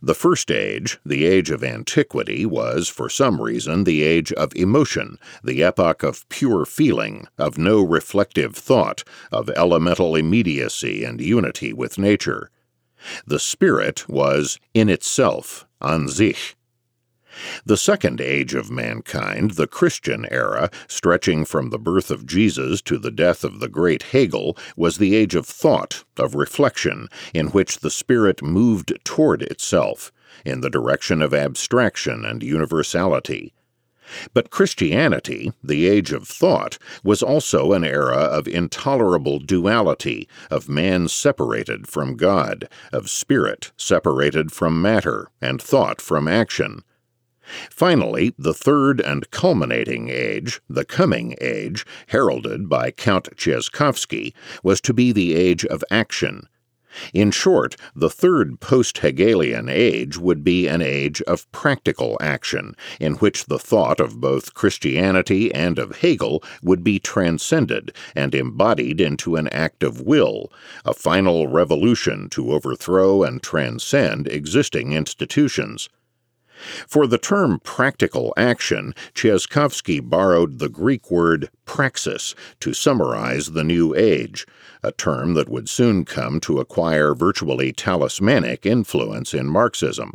[0.00, 5.18] The first age, the age of antiquity, was, for some reason, the age of emotion,
[5.42, 9.02] the epoch of pure feeling, of no reflective thought,
[9.32, 12.50] of elemental immediacy and unity with nature.
[13.26, 16.54] The spirit was in itself, an sich.
[17.64, 22.98] The second age of mankind, the Christian era, stretching from the birth of Jesus to
[22.98, 27.78] the death of the great Hegel, was the age of thought, of reflection, in which
[27.78, 30.12] the spirit moved toward itself,
[30.44, 33.54] in the direction of abstraction and universality.
[34.34, 41.08] But Christianity, the age of thought, was also an era of intolerable duality, of man
[41.08, 46.82] separated from God, of spirit separated from matter, and thought from action
[47.70, 54.32] Finally, the third and culminating age, the coming age, heralded by Count Cieszkowski,
[54.62, 56.48] was to be the age of action.
[57.14, 63.14] In short, the third post Hegelian age would be an age of practical action, in
[63.14, 69.36] which the thought of both Christianity and of Hegel would be transcended and embodied into
[69.36, 70.52] an act of will,
[70.84, 75.88] a final revolution to overthrow and transcend existing institutions.
[76.86, 83.94] For the term practical action, Cieszkowski borrowed the Greek word praxis to summarize the New
[83.94, 84.46] Age,
[84.82, 90.14] a term that would soon come to acquire virtually talismanic influence in Marxism.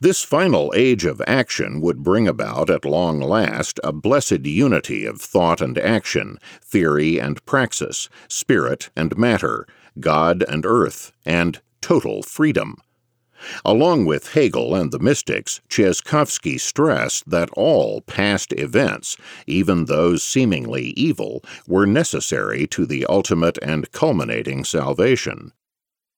[0.00, 5.20] This final age of action would bring about, at long last, a blessed unity of
[5.20, 9.66] thought and action, theory and praxis, spirit and matter,
[9.98, 12.82] God and earth, and total freedom.
[13.64, 19.16] Along with Hegel and the mystics, Cieszkowski stressed that all past events,
[19.46, 25.52] even those seemingly evil, were necessary to the ultimate and culminating salvation.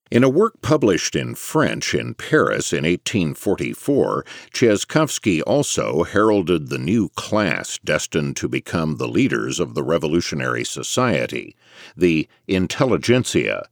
[0.08, 4.24] In a work published in French in Paris in 1844,
[4.54, 11.56] Cieszkowski also heralded the new class destined to become the leaders of the revolutionary society,
[11.96, 13.66] the intelligentsia,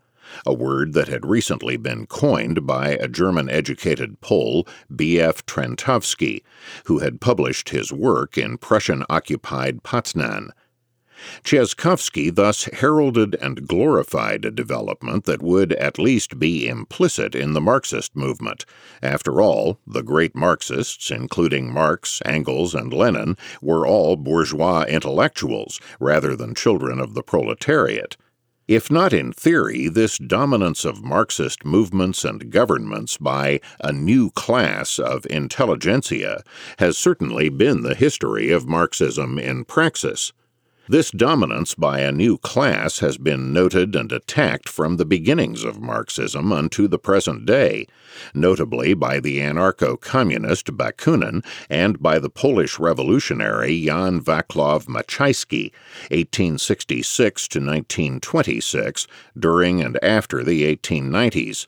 [0.47, 5.45] a word that had recently been coined by a German educated Pole, B.F.
[5.47, 6.43] Trentowski,
[6.85, 10.51] who had published his work in Prussian occupied Poznan.
[11.45, 17.61] Cieszkowski thus heralded and glorified a development that would at least be implicit in the
[17.61, 18.67] Marxist movement.
[19.03, 26.35] After all, the great Marxists, including Marx, Engels, and Lenin, were all bourgeois intellectuals rather
[26.35, 28.17] than children of the proletariat.
[28.67, 34.99] If not in theory, this dominance of Marxist movements and governments by a new class
[34.99, 36.43] of intelligentsia
[36.79, 40.33] has certainly been the history of Marxism in praxis.
[40.87, 45.81] This dominance by a new class has been noted and attacked from the beginnings of
[45.81, 47.87] Marxism unto the present day,
[48.35, 55.73] notably by the anarcho communist Bakunin and by the Polish revolutionary Jan Vaclav Machajski,
[56.11, 59.07] 1866 to 1926,
[59.39, 61.67] during and after the 1890s.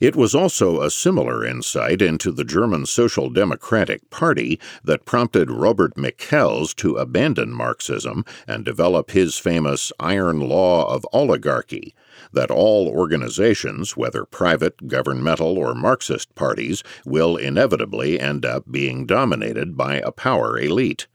[0.00, 5.96] It was also a similar insight into the German Social Democratic Party that prompted Robert
[5.96, 11.96] Michels to abandon Marxism and develop his famous iron law of oligarchy
[12.32, 19.76] that all organizations, whether private, governmental, or Marxist parties, will inevitably end up being dominated
[19.76, 21.08] by a power elite.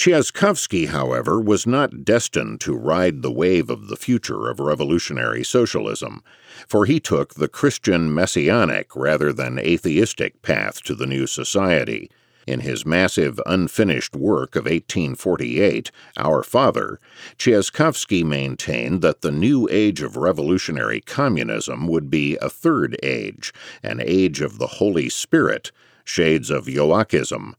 [0.00, 6.24] Cieszkowski, however, was not destined to ride the wave of the future of revolutionary socialism,
[6.66, 12.10] for he took the Christian messianic rather than atheistic path to the new society.
[12.46, 16.98] In his massive unfinished work of 1848, Our Father,
[17.36, 24.00] Cieszkowski maintained that the new age of revolutionary communism would be a third age, an
[24.02, 25.72] age of the Holy Spirit,
[26.06, 27.52] shades of Joachism,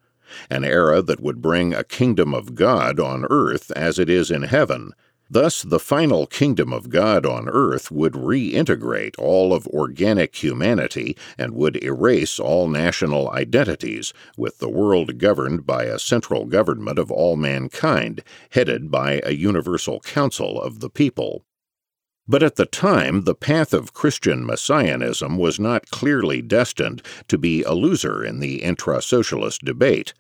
[0.50, 4.44] an era that would bring a kingdom of God on earth as it is in
[4.44, 4.94] heaven.
[5.34, 11.54] Thus, the final kingdom of God on earth would reintegrate all of organic humanity and
[11.54, 17.38] would erase all national identities, with the world governed by a central government of all
[17.38, 21.46] mankind, headed by a universal council of the people.
[22.32, 27.62] But at the time, the path of Christian messianism was not clearly destined to be
[27.64, 30.14] a loser in the intra socialist debate.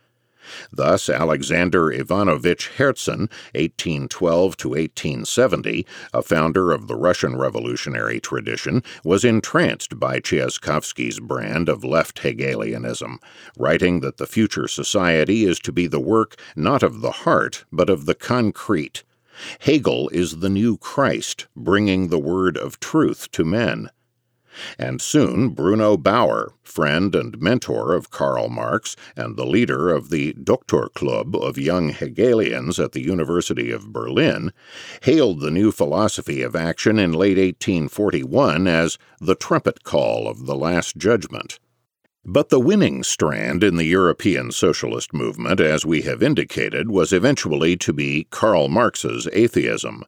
[0.73, 9.23] Thus, Alexander Ivanovich Herzen, 1812 to 1870, a founder of the Russian revolutionary tradition, was
[9.23, 13.21] entranced by Cieszkowski's brand of left Hegelianism,
[13.57, 17.89] writing that the future society is to be the work not of the heart, but
[17.89, 19.05] of the concrete.
[19.59, 23.89] Hegel is the new Christ, bringing the word of truth to men.
[24.77, 30.33] And soon Bruno Bauer, friend and mentor of Karl Marx and the leader of the
[30.33, 34.51] Doktorklub of young Hegelians at the University of Berlin,
[35.03, 40.55] hailed the new philosophy of action in late 1841 as the trumpet call of the
[40.55, 41.59] Last Judgment.
[42.23, 47.75] But the winning strand in the European socialist movement, as we have indicated, was eventually
[47.77, 50.03] to be Karl Marx's atheism.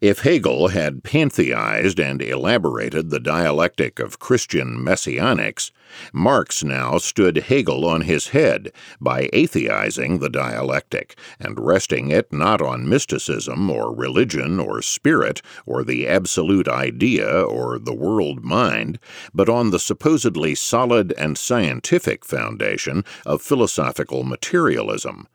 [0.00, 5.70] If Hegel had pantheized and elaborated the dialectic of Christian messianics,
[6.12, 12.60] Marx now stood Hegel on his head by atheizing the dialectic and resting it not
[12.60, 18.98] on mysticism or religion or spirit or the absolute idea or the world mind,
[19.32, 25.26] but on the supposedly solid and scientific foundation of philosophical materialism.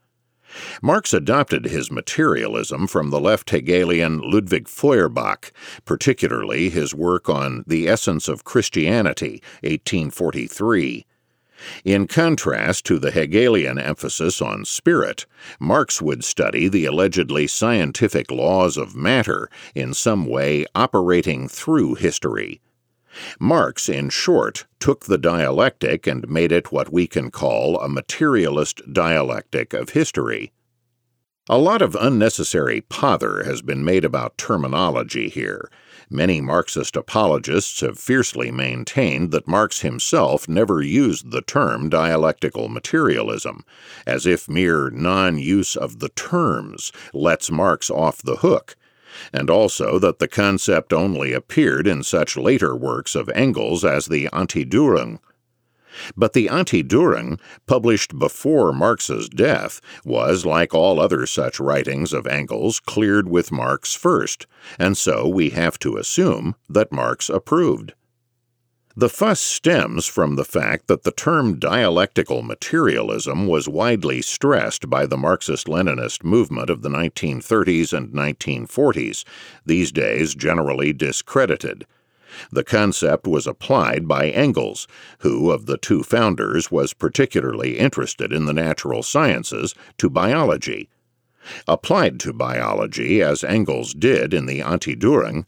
[0.82, 5.52] Marx adopted his materialism from the left Hegelian Ludwig Feuerbach,
[5.86, 11.06] particularly his work on The Essence of Christianity, 1843.
[11.86, 15.26] In contrast to the Hegelian emphasis on spirit,
[15.60, 22.60] Marx would study the allegedly scientific laws of matter in some way operating through history.
[23.40, 28.82] Marx, in short, took the dialectic and made it what we can call a materialist
[28.92, 30.52] dialectic of history.
[31.50, 35.70] A lot of unnecessary pother has been made about terminology here.
[36.10, 43.66] Many Marxist apologists have fiercely maintained that Marx himself never used the term dialectical materialism,
[44.06, 48.78] as if mere non use of the terms lets Marx off the hook
[49.32, 54.30] and also that the concept only appeared in such later works of Engels as the
[54.34, 55.20] Anti-Dühring.
[56.18, 62.80] But the Anti-Dühring, published before Marx's death, was, like all other such writings of Engels,
[62.80, 64.48] cleared with Marx first,
[64.80, 67.94] and so we have to assume that Marx approved.
[68.96, 75.08] The fuss stems from the fact that the term dialectical materialism was widely stressed by
[75.08, 79.26] the Marxist Leninist movement of the 1930s and 1940s,
[79.66, 81.88] these days generally discredited.
[82.52, 84.88] The concept was applied by Engels,
[85.20, 90.88] who, of the two founders, was particularly interested in the natural sciences, to biology.
[91.68, 95.46] Applied to biology, as Engels did in the Anti-Dühring,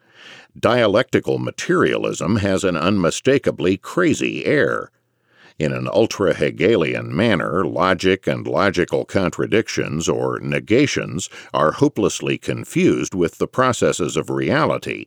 [0.60, 4.91] dialectical materialism has an unmistakably crazy air.
[5.58, 13.38] In an ultra Hegelian manner, logic and logical contradictions or negations are hopelessly confused with
[13.38, 15.06] the processes of reality.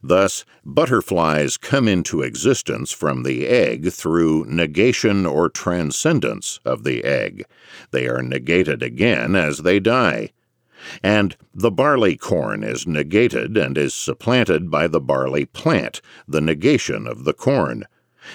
[0.00, 7.44] Thus, butterflies come into existence from the egg through negation or transcendence of the egg.
[7.90, 10.30] They are negated again as they die
[11.02, 17.06] and the barley corn is negated and is supplanted by the barley plant, the negation
[17.06, 17.84] of the corn.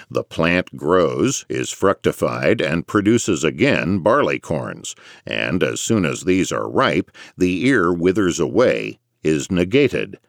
[0.09, 4.95] The plant grows, is fructified, and produces again barley corns,
[5.25, 10.19] and as soon as these are ripe, the ear withers away, is negated.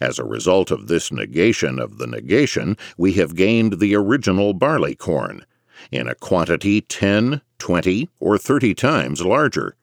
[0.00, 4.94] As a result of this negation of the negation, we have gained the original barley
[4.94, 5.44] corn,
[5.90, 9.76] in a quantity ten, twenty, or 30 times larger.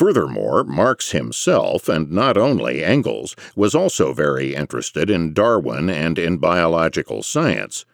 [0.00, 6.38] Furthermore, Marx himself, and not only Engels, was also very interested in Darwin and in
[6.38, 7.84] biological science.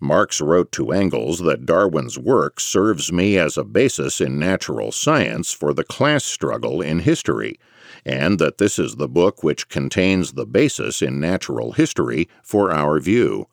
[0.00, 5.52] Marx wrote to Engels that Darwin's work serves me as a basis in natural science
[5.52, 7.60] for the class struggle in history,
[8.06, 12.98] and that this is the book which contains the basis in natural history for our
[12.98, 13.46] view.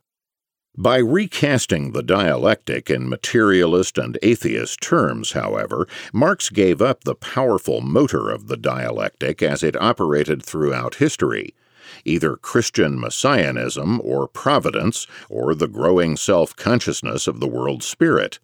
[0.77, 7.81] By recasting the dialectic in materialist and atheist terms, however, Marx gave up the powerful
[7.81, 11.53] motor of the dialectic as it operated throughout history
[12.05, 18.39] either Christian messianism or providence or the growing self consciousness of the world spirit.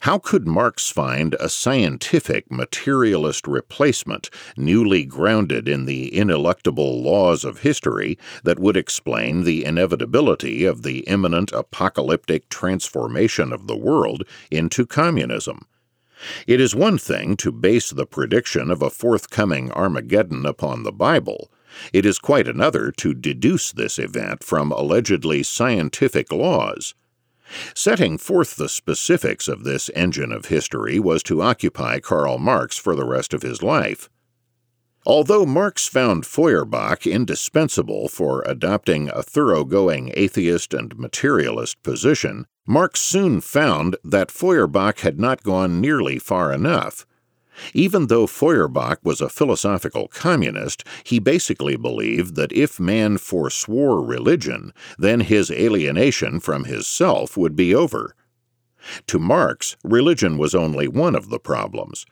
[0.00, 7.60] How could Marx find a scientific materialist replacement, newly grounded in the ineluctable laws of
[7.60, 14.86] history, that would explain the inevitability of the imminent apocalyptic transformation of the world into
[14.86, 15.66] communism?
[16.46, 21.50] It is one thing to base the prediction of a forthcoming Armageddon upon the Bible.
[21.92, 26.94] It is quite another to deduce this event from allegedly scientific laws.
[27.74, 32.94] Setting forth the specifics of this engine of history was to occupy Karl Marx for
[32.94, 34.08] the rest of his life.
[35.06, 43.40] Although Marx found Feuerbach indispensable for adopting a thoroughgoing atheist and materialist position, Marx soon
[43.40, 47.06] found that Feuerbach had not gone nearly far enough.
[47.74, 54.72] Even though Feuerbach was a philosophical communist, he basically believed that if man forswore religion,
[54.98, 58.14] then his alienation from his self would be over.
[59.08, 62.06] To Marx, religion was only one of the problems.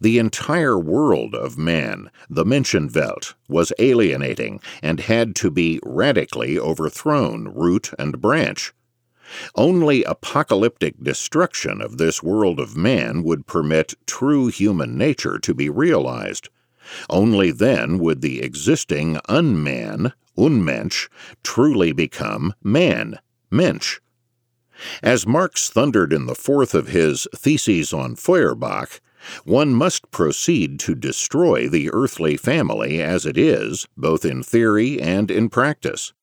[0.00, 7.48] The entire world of man, the Menschenwelt, was alienating and had to be radically overthrown,
[7.48, 8.74] root and branch.
[9.54, 15.68] Only apocalyptic destruction of this world of man would permit true human nature to be
[15.68, 16.48] realized.
[17.08, 21.08] Only then would the existing unman, unmensch,
[21.42, 23.18] truly become man,
[23.50, 24.00] mensch.
[25.02, 29.00] As Marx thundered in the fourth of his Theses on Feuerbach,
[29.44, 35.30] one must proceed to destroy the earthly family as it is, both in theory and
[35.30, 36.14] in practice.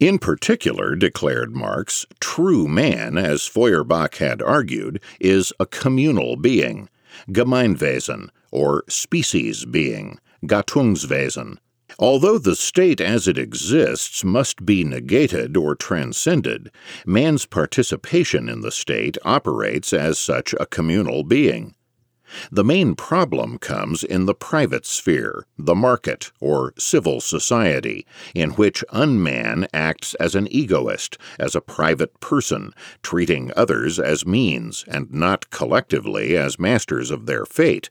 [0.00, 6.88] In particular, declared Marx, true man, as Feuerbach had argued, is a communal being,
[7.28, 11.58] Gemeinwesen, or species being, Gattungswesen.
[11.98, 16.70] Although the state as it exists must be negated or transcended,
[17.04, 21.74] man's participation in the state operates as such a communal being.
[22.52, 28.84] The main problem comes in the private sphere, the market, or civil society, in which
[28.92, 32.72] unman acts as an egoist, as a private person,
[33.02, 37.90] treating others as means and not collectively as masters of their fate.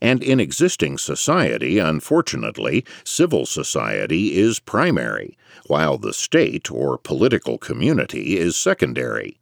[0.00, 5.36] And in existing society, unfortunately, civil society is primary,
[5.66, 9.38] while the state or political community is secondary.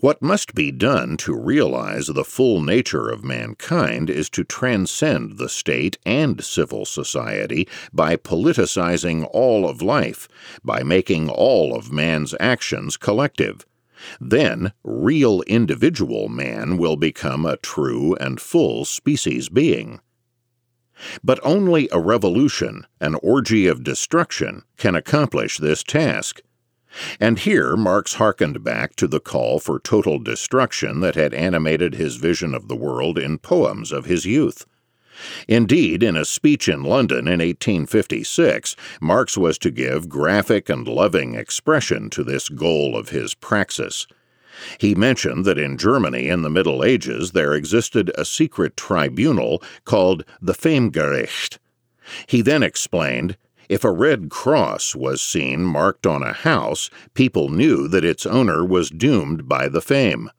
[0.00, 5.48] What must be done to realize the full nature of mankind is to transcend the
[5.48, 10.28] state and civil society by politicizing all of life,
[10.62, 13.66] by making all of man's actions collective.
[14.20, 20.00] Then, real individual man will become a true and full species being.
[21.24, 26.42] But only a revolution, an orgy of destruction, can accomplish this task.
[27.18, 32.16] And here Marx hearkened back to the call for total destruction that had animated his
[32.16, 34.66] vision of the world in poems of his youth.
[35.46, 41.34] Indeed, in a speech in London in 1856, Marx was to give graphic and loving
[41.34, 44.06] expression to this goal of his praxis.
[44.78, 50.24] He mentioned that in Germany in the Middle Ages there existed a secret tribunal called
[50.40, 51.58] the Femgericht.
[52.26, 53.36] He then explained
[53.74, 58.64] if a red cross was seen marked on a house, people knew that its owner
[58.64, 60.30] was doomed by the fame.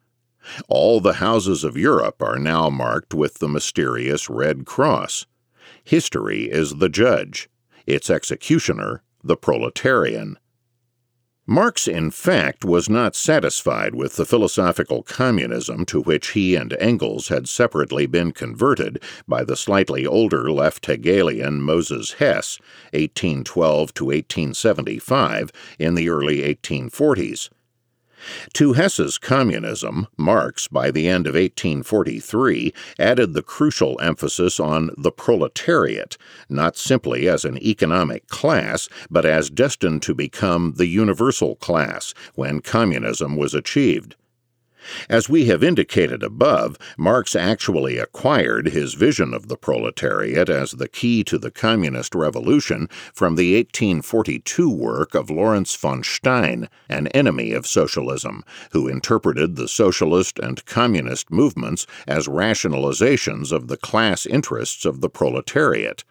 [0.68, 5.26] All the houses of Europe are now marked with the mysterious red cross.
[5.84, 7.50] History is the judge,
[7.86, 10.38] its executioner, the proletarian.
[11.48, 17.28] Marx, in fact, was not satisfied with the philosophical communism to which he and Engels
[17.28, 22.58] had separately been converted by the slightly older left Hegelian Moses Hess,
[22.92, 27.48] 1812 to 1875, in the early 1840s.
[28.54, 35.12] To Hess's communism, Marx, by the end of 1843, added the crucial emphasis on the
[35.12, 36.16] proletariat,
[36.48, 42.60] not simply as an economic class, but as destined to become the universal class when
[42.60, 44.16] communism was achieved.
[45.08, 50.88] As we have indicated above, Marx actually acquired his vision of the proletariat as the
[50.88, 57.52] key to the communist revolution from the 1842 work of Lorenz von Stein, an enemy
[57.52, 64.84] of socialism, who interpreted the socialist and communist movements as rationalizations of the class interests
[64.84, 66.04] of the proletariat.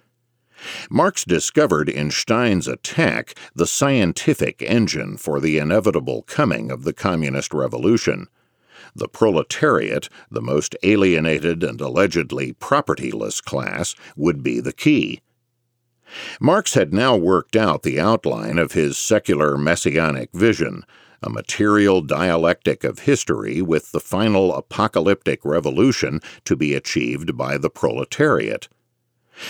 [0.90, 7.54] Marx discovered in Stein's attack the scientific engine for the inevitable coming of the Communist
[7.54, 8.28] Revolution.
[8.96, 15.22] The proletariat, the most alienated and allegedly propertyless class, would be the key.
[16.40, 20.84] Marx had now worked out the outline of his secular messianic vision,
[21.22, 27.70] a material dialectic of history with the final apocalyptic revolution to be achieved by the
[27.70, 28.68] proletariat.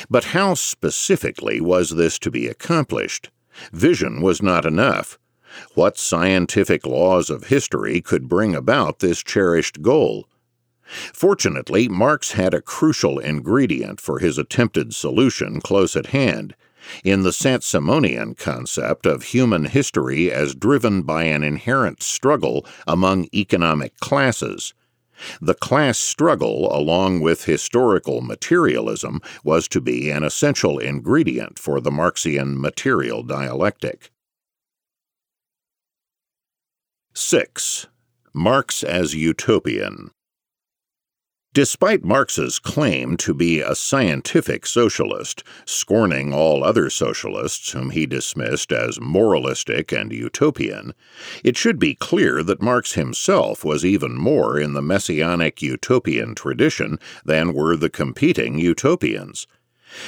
[0.10, 3.30] But how specifically was this to be accomplished?
[3.72, 5.20] Vision was not enough.
[5.74, 10.28] What scientific laws of history could bring about this cherished goal?
[10.86, 16.56] Fortunately, Marx had a crucial ingredient for his attempted solution close at hand
[17.04, 23.98] in the Saint-Simonian concept of human history as driven by an inherent struggle among economic
[24.00, 24.74] classes.
[25.42, 31.92] The class struggle, along with historical materialism, was to be an essential ingredient for the
[31.92, 34.12] Marxian material dialectic.
[37.18, 37.88] 6.
[38.34, 40.12] Marx as Utopian
[41.54, 48.74] Despite Marx's claim to be a scientific socialist, scorning all other socialists whom he dismissed
[48.74, 50.94] as moralistic and utopian,
[51.42, 57.00] it should be clear that Marx himself was even more in the messianic utopian tradition
[57.24, 59.48] than were the competing utopians.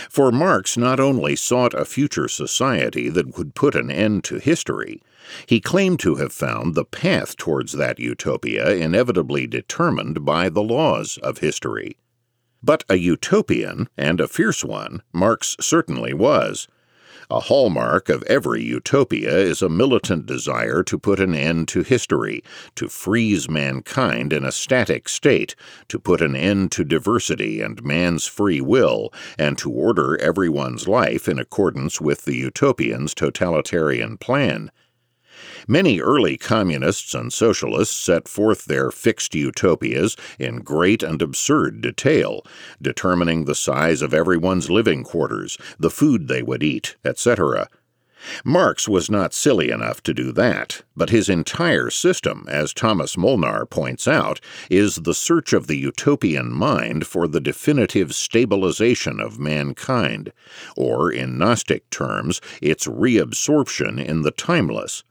[0.09, 5.01] For Marx not only sought a future society that would put an end to history,
[5.45, 11.17] he claimed to have found the path towards that utopia inevitably determined by the laws
[11.21, 11.97] of history.
[12.63, 16.67] But a utopian, and a fierce one, Marx certainly was.
[17.29, 22.41] A hallmark of every utopia is a militant desire to put an end to history,
[22.75, 25.53] to freeze mankind in a static state,
[25.89, 31.27] to put an end to diversity and man's free will, and to order everyone's life
[31.27, 34.71] in accordance with the utopian's totalitarian plan.
[35.69, 42.45] Many early communists and socialists set forth their fixed utopias in great and absurd detail,
[42.81, 47.67] determining the size of everyone's living quarters, the food they would eat, etc.
[48.45, 53.65] Marx was not silly enough to do that, but his entire system, as Thomas Molnar
[53.65, 54.39] points out,
[54.69, 60.31] is the search of the utopian mind for the definitive stabilization of mankind,
[60.77, 65.03] or, in Gnostic terms, its reabsorption in the timeless.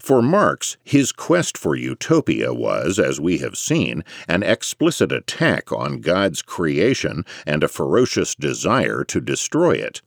[0.00, 6.00] For Marx, his quest for utopia was, as we have seen, an explicit attack on
[6.00, 10.02] God's creation and a ferocious desire to destroy it.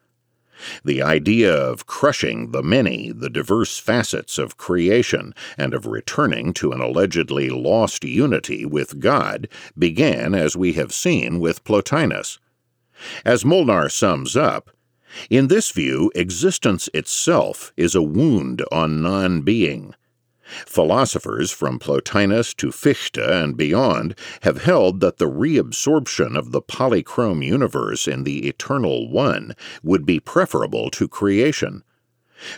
[0.84, 6.72] The idea of crushing the many, the diverse facets of creation, and of returning to
[6.72, 12.40] an allegedly lost unity with God began, as we have seen, with Plotinus.
[13.26, 14.72] As Molnar sums up,
[15.30, 19.94] in this view, existence itself is a wound on non being.
[20.66, 27.44] Philosophers from Plotinus to Fichte and beyond have held that the reabsorption of the polychrome
[27.44, 31.84] universe in the eternal One would be preferable to creation.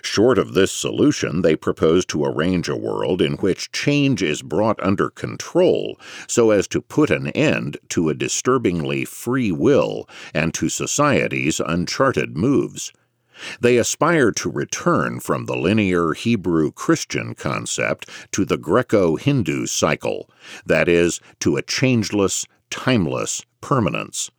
[0.01, 4.81] Short of this solution, they propose to arrange a world in which change is brought
[4.81, 10.69] under control so as to put an end to a disturbingly free will and to
[10.69, 12.91] society's uncharted moves.
[13.61, 20.29] They aspire to return from the linear Hebrew Christian concept to the Greco Hindu cycle,
[20.65, 24.31] that is, to a changeless, timeless permanence.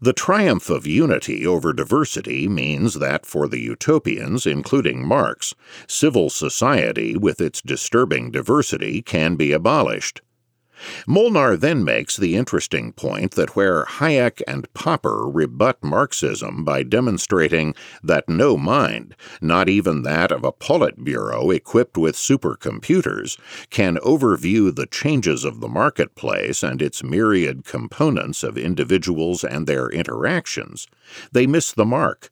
[0.00, 5.54] The triumph of unity over diversity means that for the utopians, including Marx,
[5.88, 10.22] civil society with its disturbing diversity can be abolished.
[11.06, 17.74] Molnar then makes the interesting point that where Hayek and Popper rebut Marxism by demonstrating
[18.02, 23.38] that no mind, not even that of a Politburo equipped with supercomputers,
[23.70, 29.88] can overview the changes of the marketplace and its myriad components of individuals and their
[29.88, 30.86] interactions,
[31.32, 32.30] they miss the mark.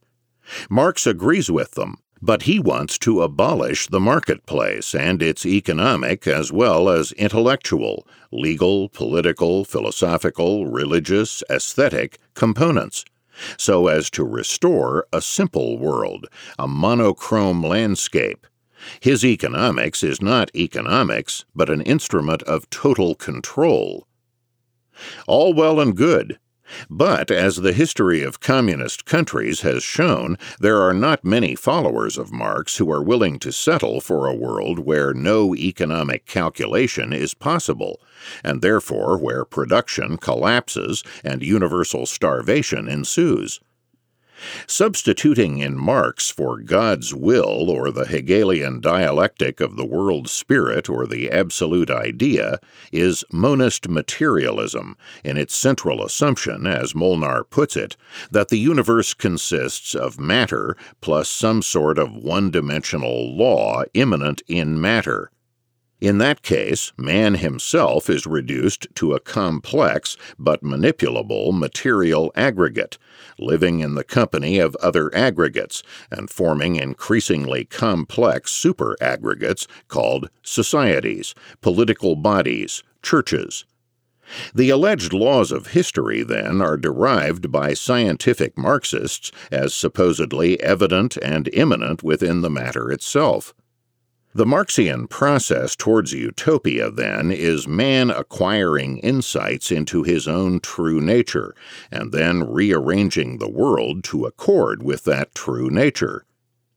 [0.70, 6.50] Marx agrees with them but he wants to abolish the marketplace and its economic as
[6.52, 13.04] well as intellectual, legal, political, philosophical, religious, aesthetic components,
[13.58, 16.26] so as to restore a simple world,
[16.58, 18.46] a monochrome landscape.
[19.00, 24.06] His economics is not economics, but an instrument of total control.
[25.26, 26.38] All well and good,
[26.90, 32.32] but, as the history of communist countries has shown, there are not many followers of
[32.32, 38.00] Marx who are willing to settle for a world where no economic calculation is possible,
[38.42, 43.60] and therefore where production collapses and universal starvation ensues.
[44.66, 51.06] Substituting in Marx for God's will or the Hegelian dialectic of the world spirit or
[51.06, 52.58] the absolute idea
[52.92, 57.96] is monist materialism in its central assumption, as Molnar puts it,
[58.30, 64.80] that the universe consists of matter plus some sort of one dimensional law immanent in
[64.80, 65.30] matter.
[65.98, 72.98] In that case, man himself is reduced to a complex but manipulable material aggregate,
[73.38, 82.14] living in the company of other aggregates and forming increasingly complex superaggregates called societies, political
[82.14, 83.64] bodies, churches.
[84.54, 91.48] The alleged laws of history, then, are derived by scientific Marxists as supposedly evident and
[91.54, 93.54] immanent within the matter itself.
[94.36, 101.54] The Marxian process towards utopia, then, is man acquiring insights into his own true nature,
[101.90, 106.26] and then rearranging the world to accord with that true nature.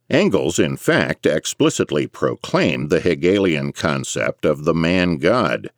[0.09, 5.69] Engels, in fact, explicitly proclaimed the Hegelian concept of the man God.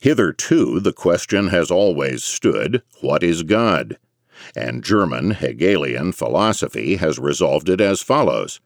[0.00, 3.98] Hitherto, the question has always stood what is God?
[4.54, 8.60] And German Hegelian philosophy has resolved it as follows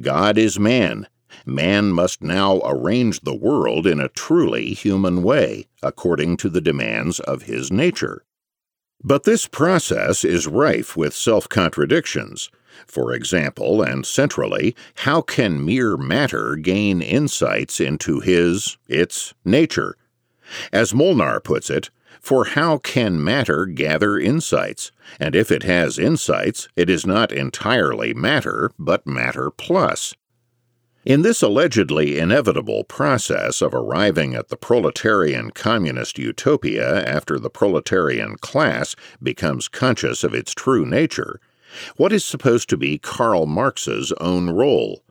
[0.00, 1.08] God is man
[1.46, 7.20] man must now arrange the world in a truly human way, according to the demands
[7.20, 8.24] of his nature.
[9.02, 12.50] But this process is rife with self contradictions.
[12.86, 19.96] For example, and centrally, how can mere matter gain insights into his, its, nature?
[20.72, 24.90] As Molnar puts it, for how can matter gather insights?
[25.20, 30.14] And if it has insights, it is not entirely matter, but matter plus.
[31.04, 38.36] In this allegedly inevitable process of arriving at the proletarian communist utopia after the proletarian
[38.36, 41.40] class becomes conscious of its true nature,
[41.98, 45.04] what is supposed to be Karl Marx's own role?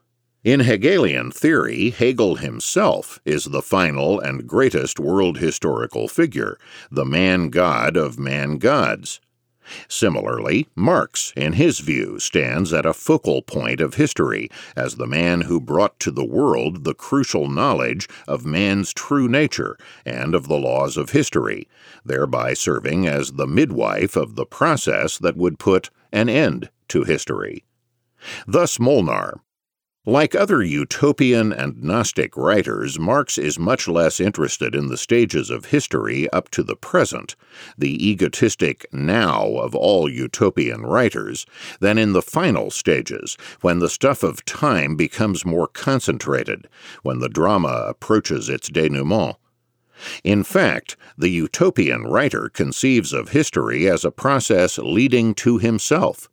[0.43, 6.57] In Hegelian theory, Hegel himself is the final and greatest world historical figure,
[6.89, 9.21] the man god of man gods.
[9.87, 15.41] Similarly, Marx, in his view, stands at a focal point of history as the man
[15.41, 20.57] who brought to the world the crucial knowledge of man's true nature and of the
[20.57, 21.67] laws of history,
[22.05, 27.63] thereby serving as the midwife of the process that would put an end to history.
[28.47, 29.41] Thus Molnar,
[30.05, 35.65] like other utopian and Gnostic writers, Marx is much less interested in the stages of
[35.65, 37.37] history up to the present,
[37.77, 41.45] the egotistic now of all utopian writers,
[41.79, 46.67] than in the final stages, when the stuff of time becomes more concentrated,
[47.03, 49.37] when the drama approaches its denouement.
[50.25, 56.29] In fact, the utopian writer conceives of history as a process leading to himself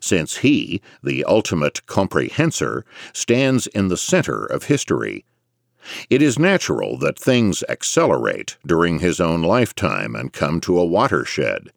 [0.00, 5.24] since he, the ultimate comprehensor, stands in the center of history.
[6.08, 11.70] It is natural that things accelerate during his own lifetime and come to a watershed.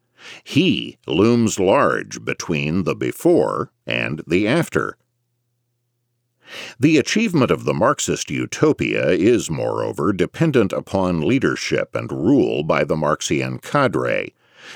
[0.43, 4.97] He looms large between the before and the after.
[6.79, 12.95] The achievement of the Marxist utopia is, moreover, dependent upon leadership and rule by the
[12.95, 14.33] Marxian cadre,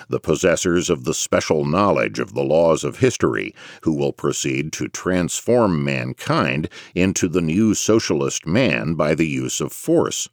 [0.09, 4.87] the possessors of the special knowledge of the laws of history, who will proceed to
[4.87, 10.29] transform mankind into the new socialist man by the use of force.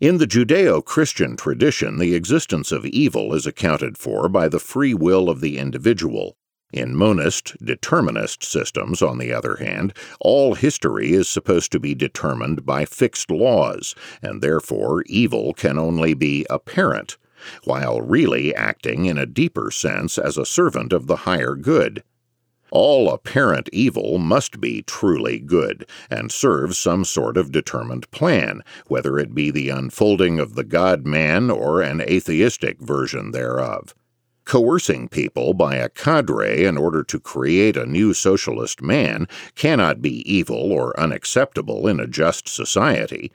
[0.00, 4.94] In the Judeo Christian tradition, the existence of evil is accounted for by the free
[4.94, 6.36] will of the individual.
[6.72, 12.64] In monist, determinist systems, on the other hand, all history is supposed to be determined
[12.64, 17.16] by fixed laws, and therefore evil can only be apparent
[17.64, 22.02] while really acting in a deeper sense as a servant of the higher good.
[22.70, 29.18] All apparent evil must be truly good and serve some sort of determined plan, whether
[29.18, 33.94] it be the unfolding of the God man or an atheistic version thereof.
[34.44, 40.28] Coercing people by a cadre in order to create a new socialist man cannot be
[40.32, 43.30] evil or unacceptable in a just society.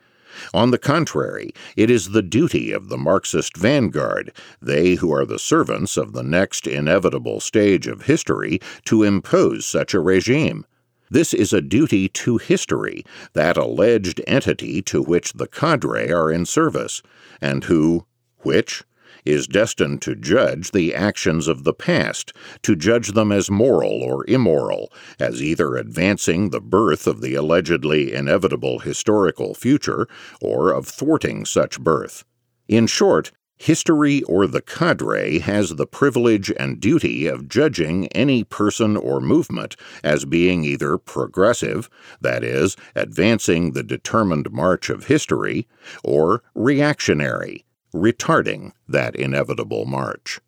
[0.53, 4.31] On the contrary, it is the duty of the Marxist vanguard,
[4.61, 9.93] they who are the servants of the next inevitable stage of history, to impose such
[9.93, 10.65] a regime.
[11.09, 13.03] This is a duty to history,
[13.33, 17.01] that alleged entity to which the cadre are in service,
[17.39, 18.05] and who,
[18.39, 18.83] which,
[19.25, 24.23] is destined to judge the actions of the past, to judge them as moral or
[24.29, 30.07] immoral, as either advancing the birth of the allegedly inevitable historical future
[30.41, 32.23] or of thwarting such birth.
[32.67, 38.97] In short, History or the cadre has the privilege and duty of judging any person
[38.97, 41.89] or movement as being either progressive,
[42.19, 45.69] that is, advancing the determined march of history,
[46.03, 47.64] or reactionary,
[47.95, 50.39] retarding that inevitable march.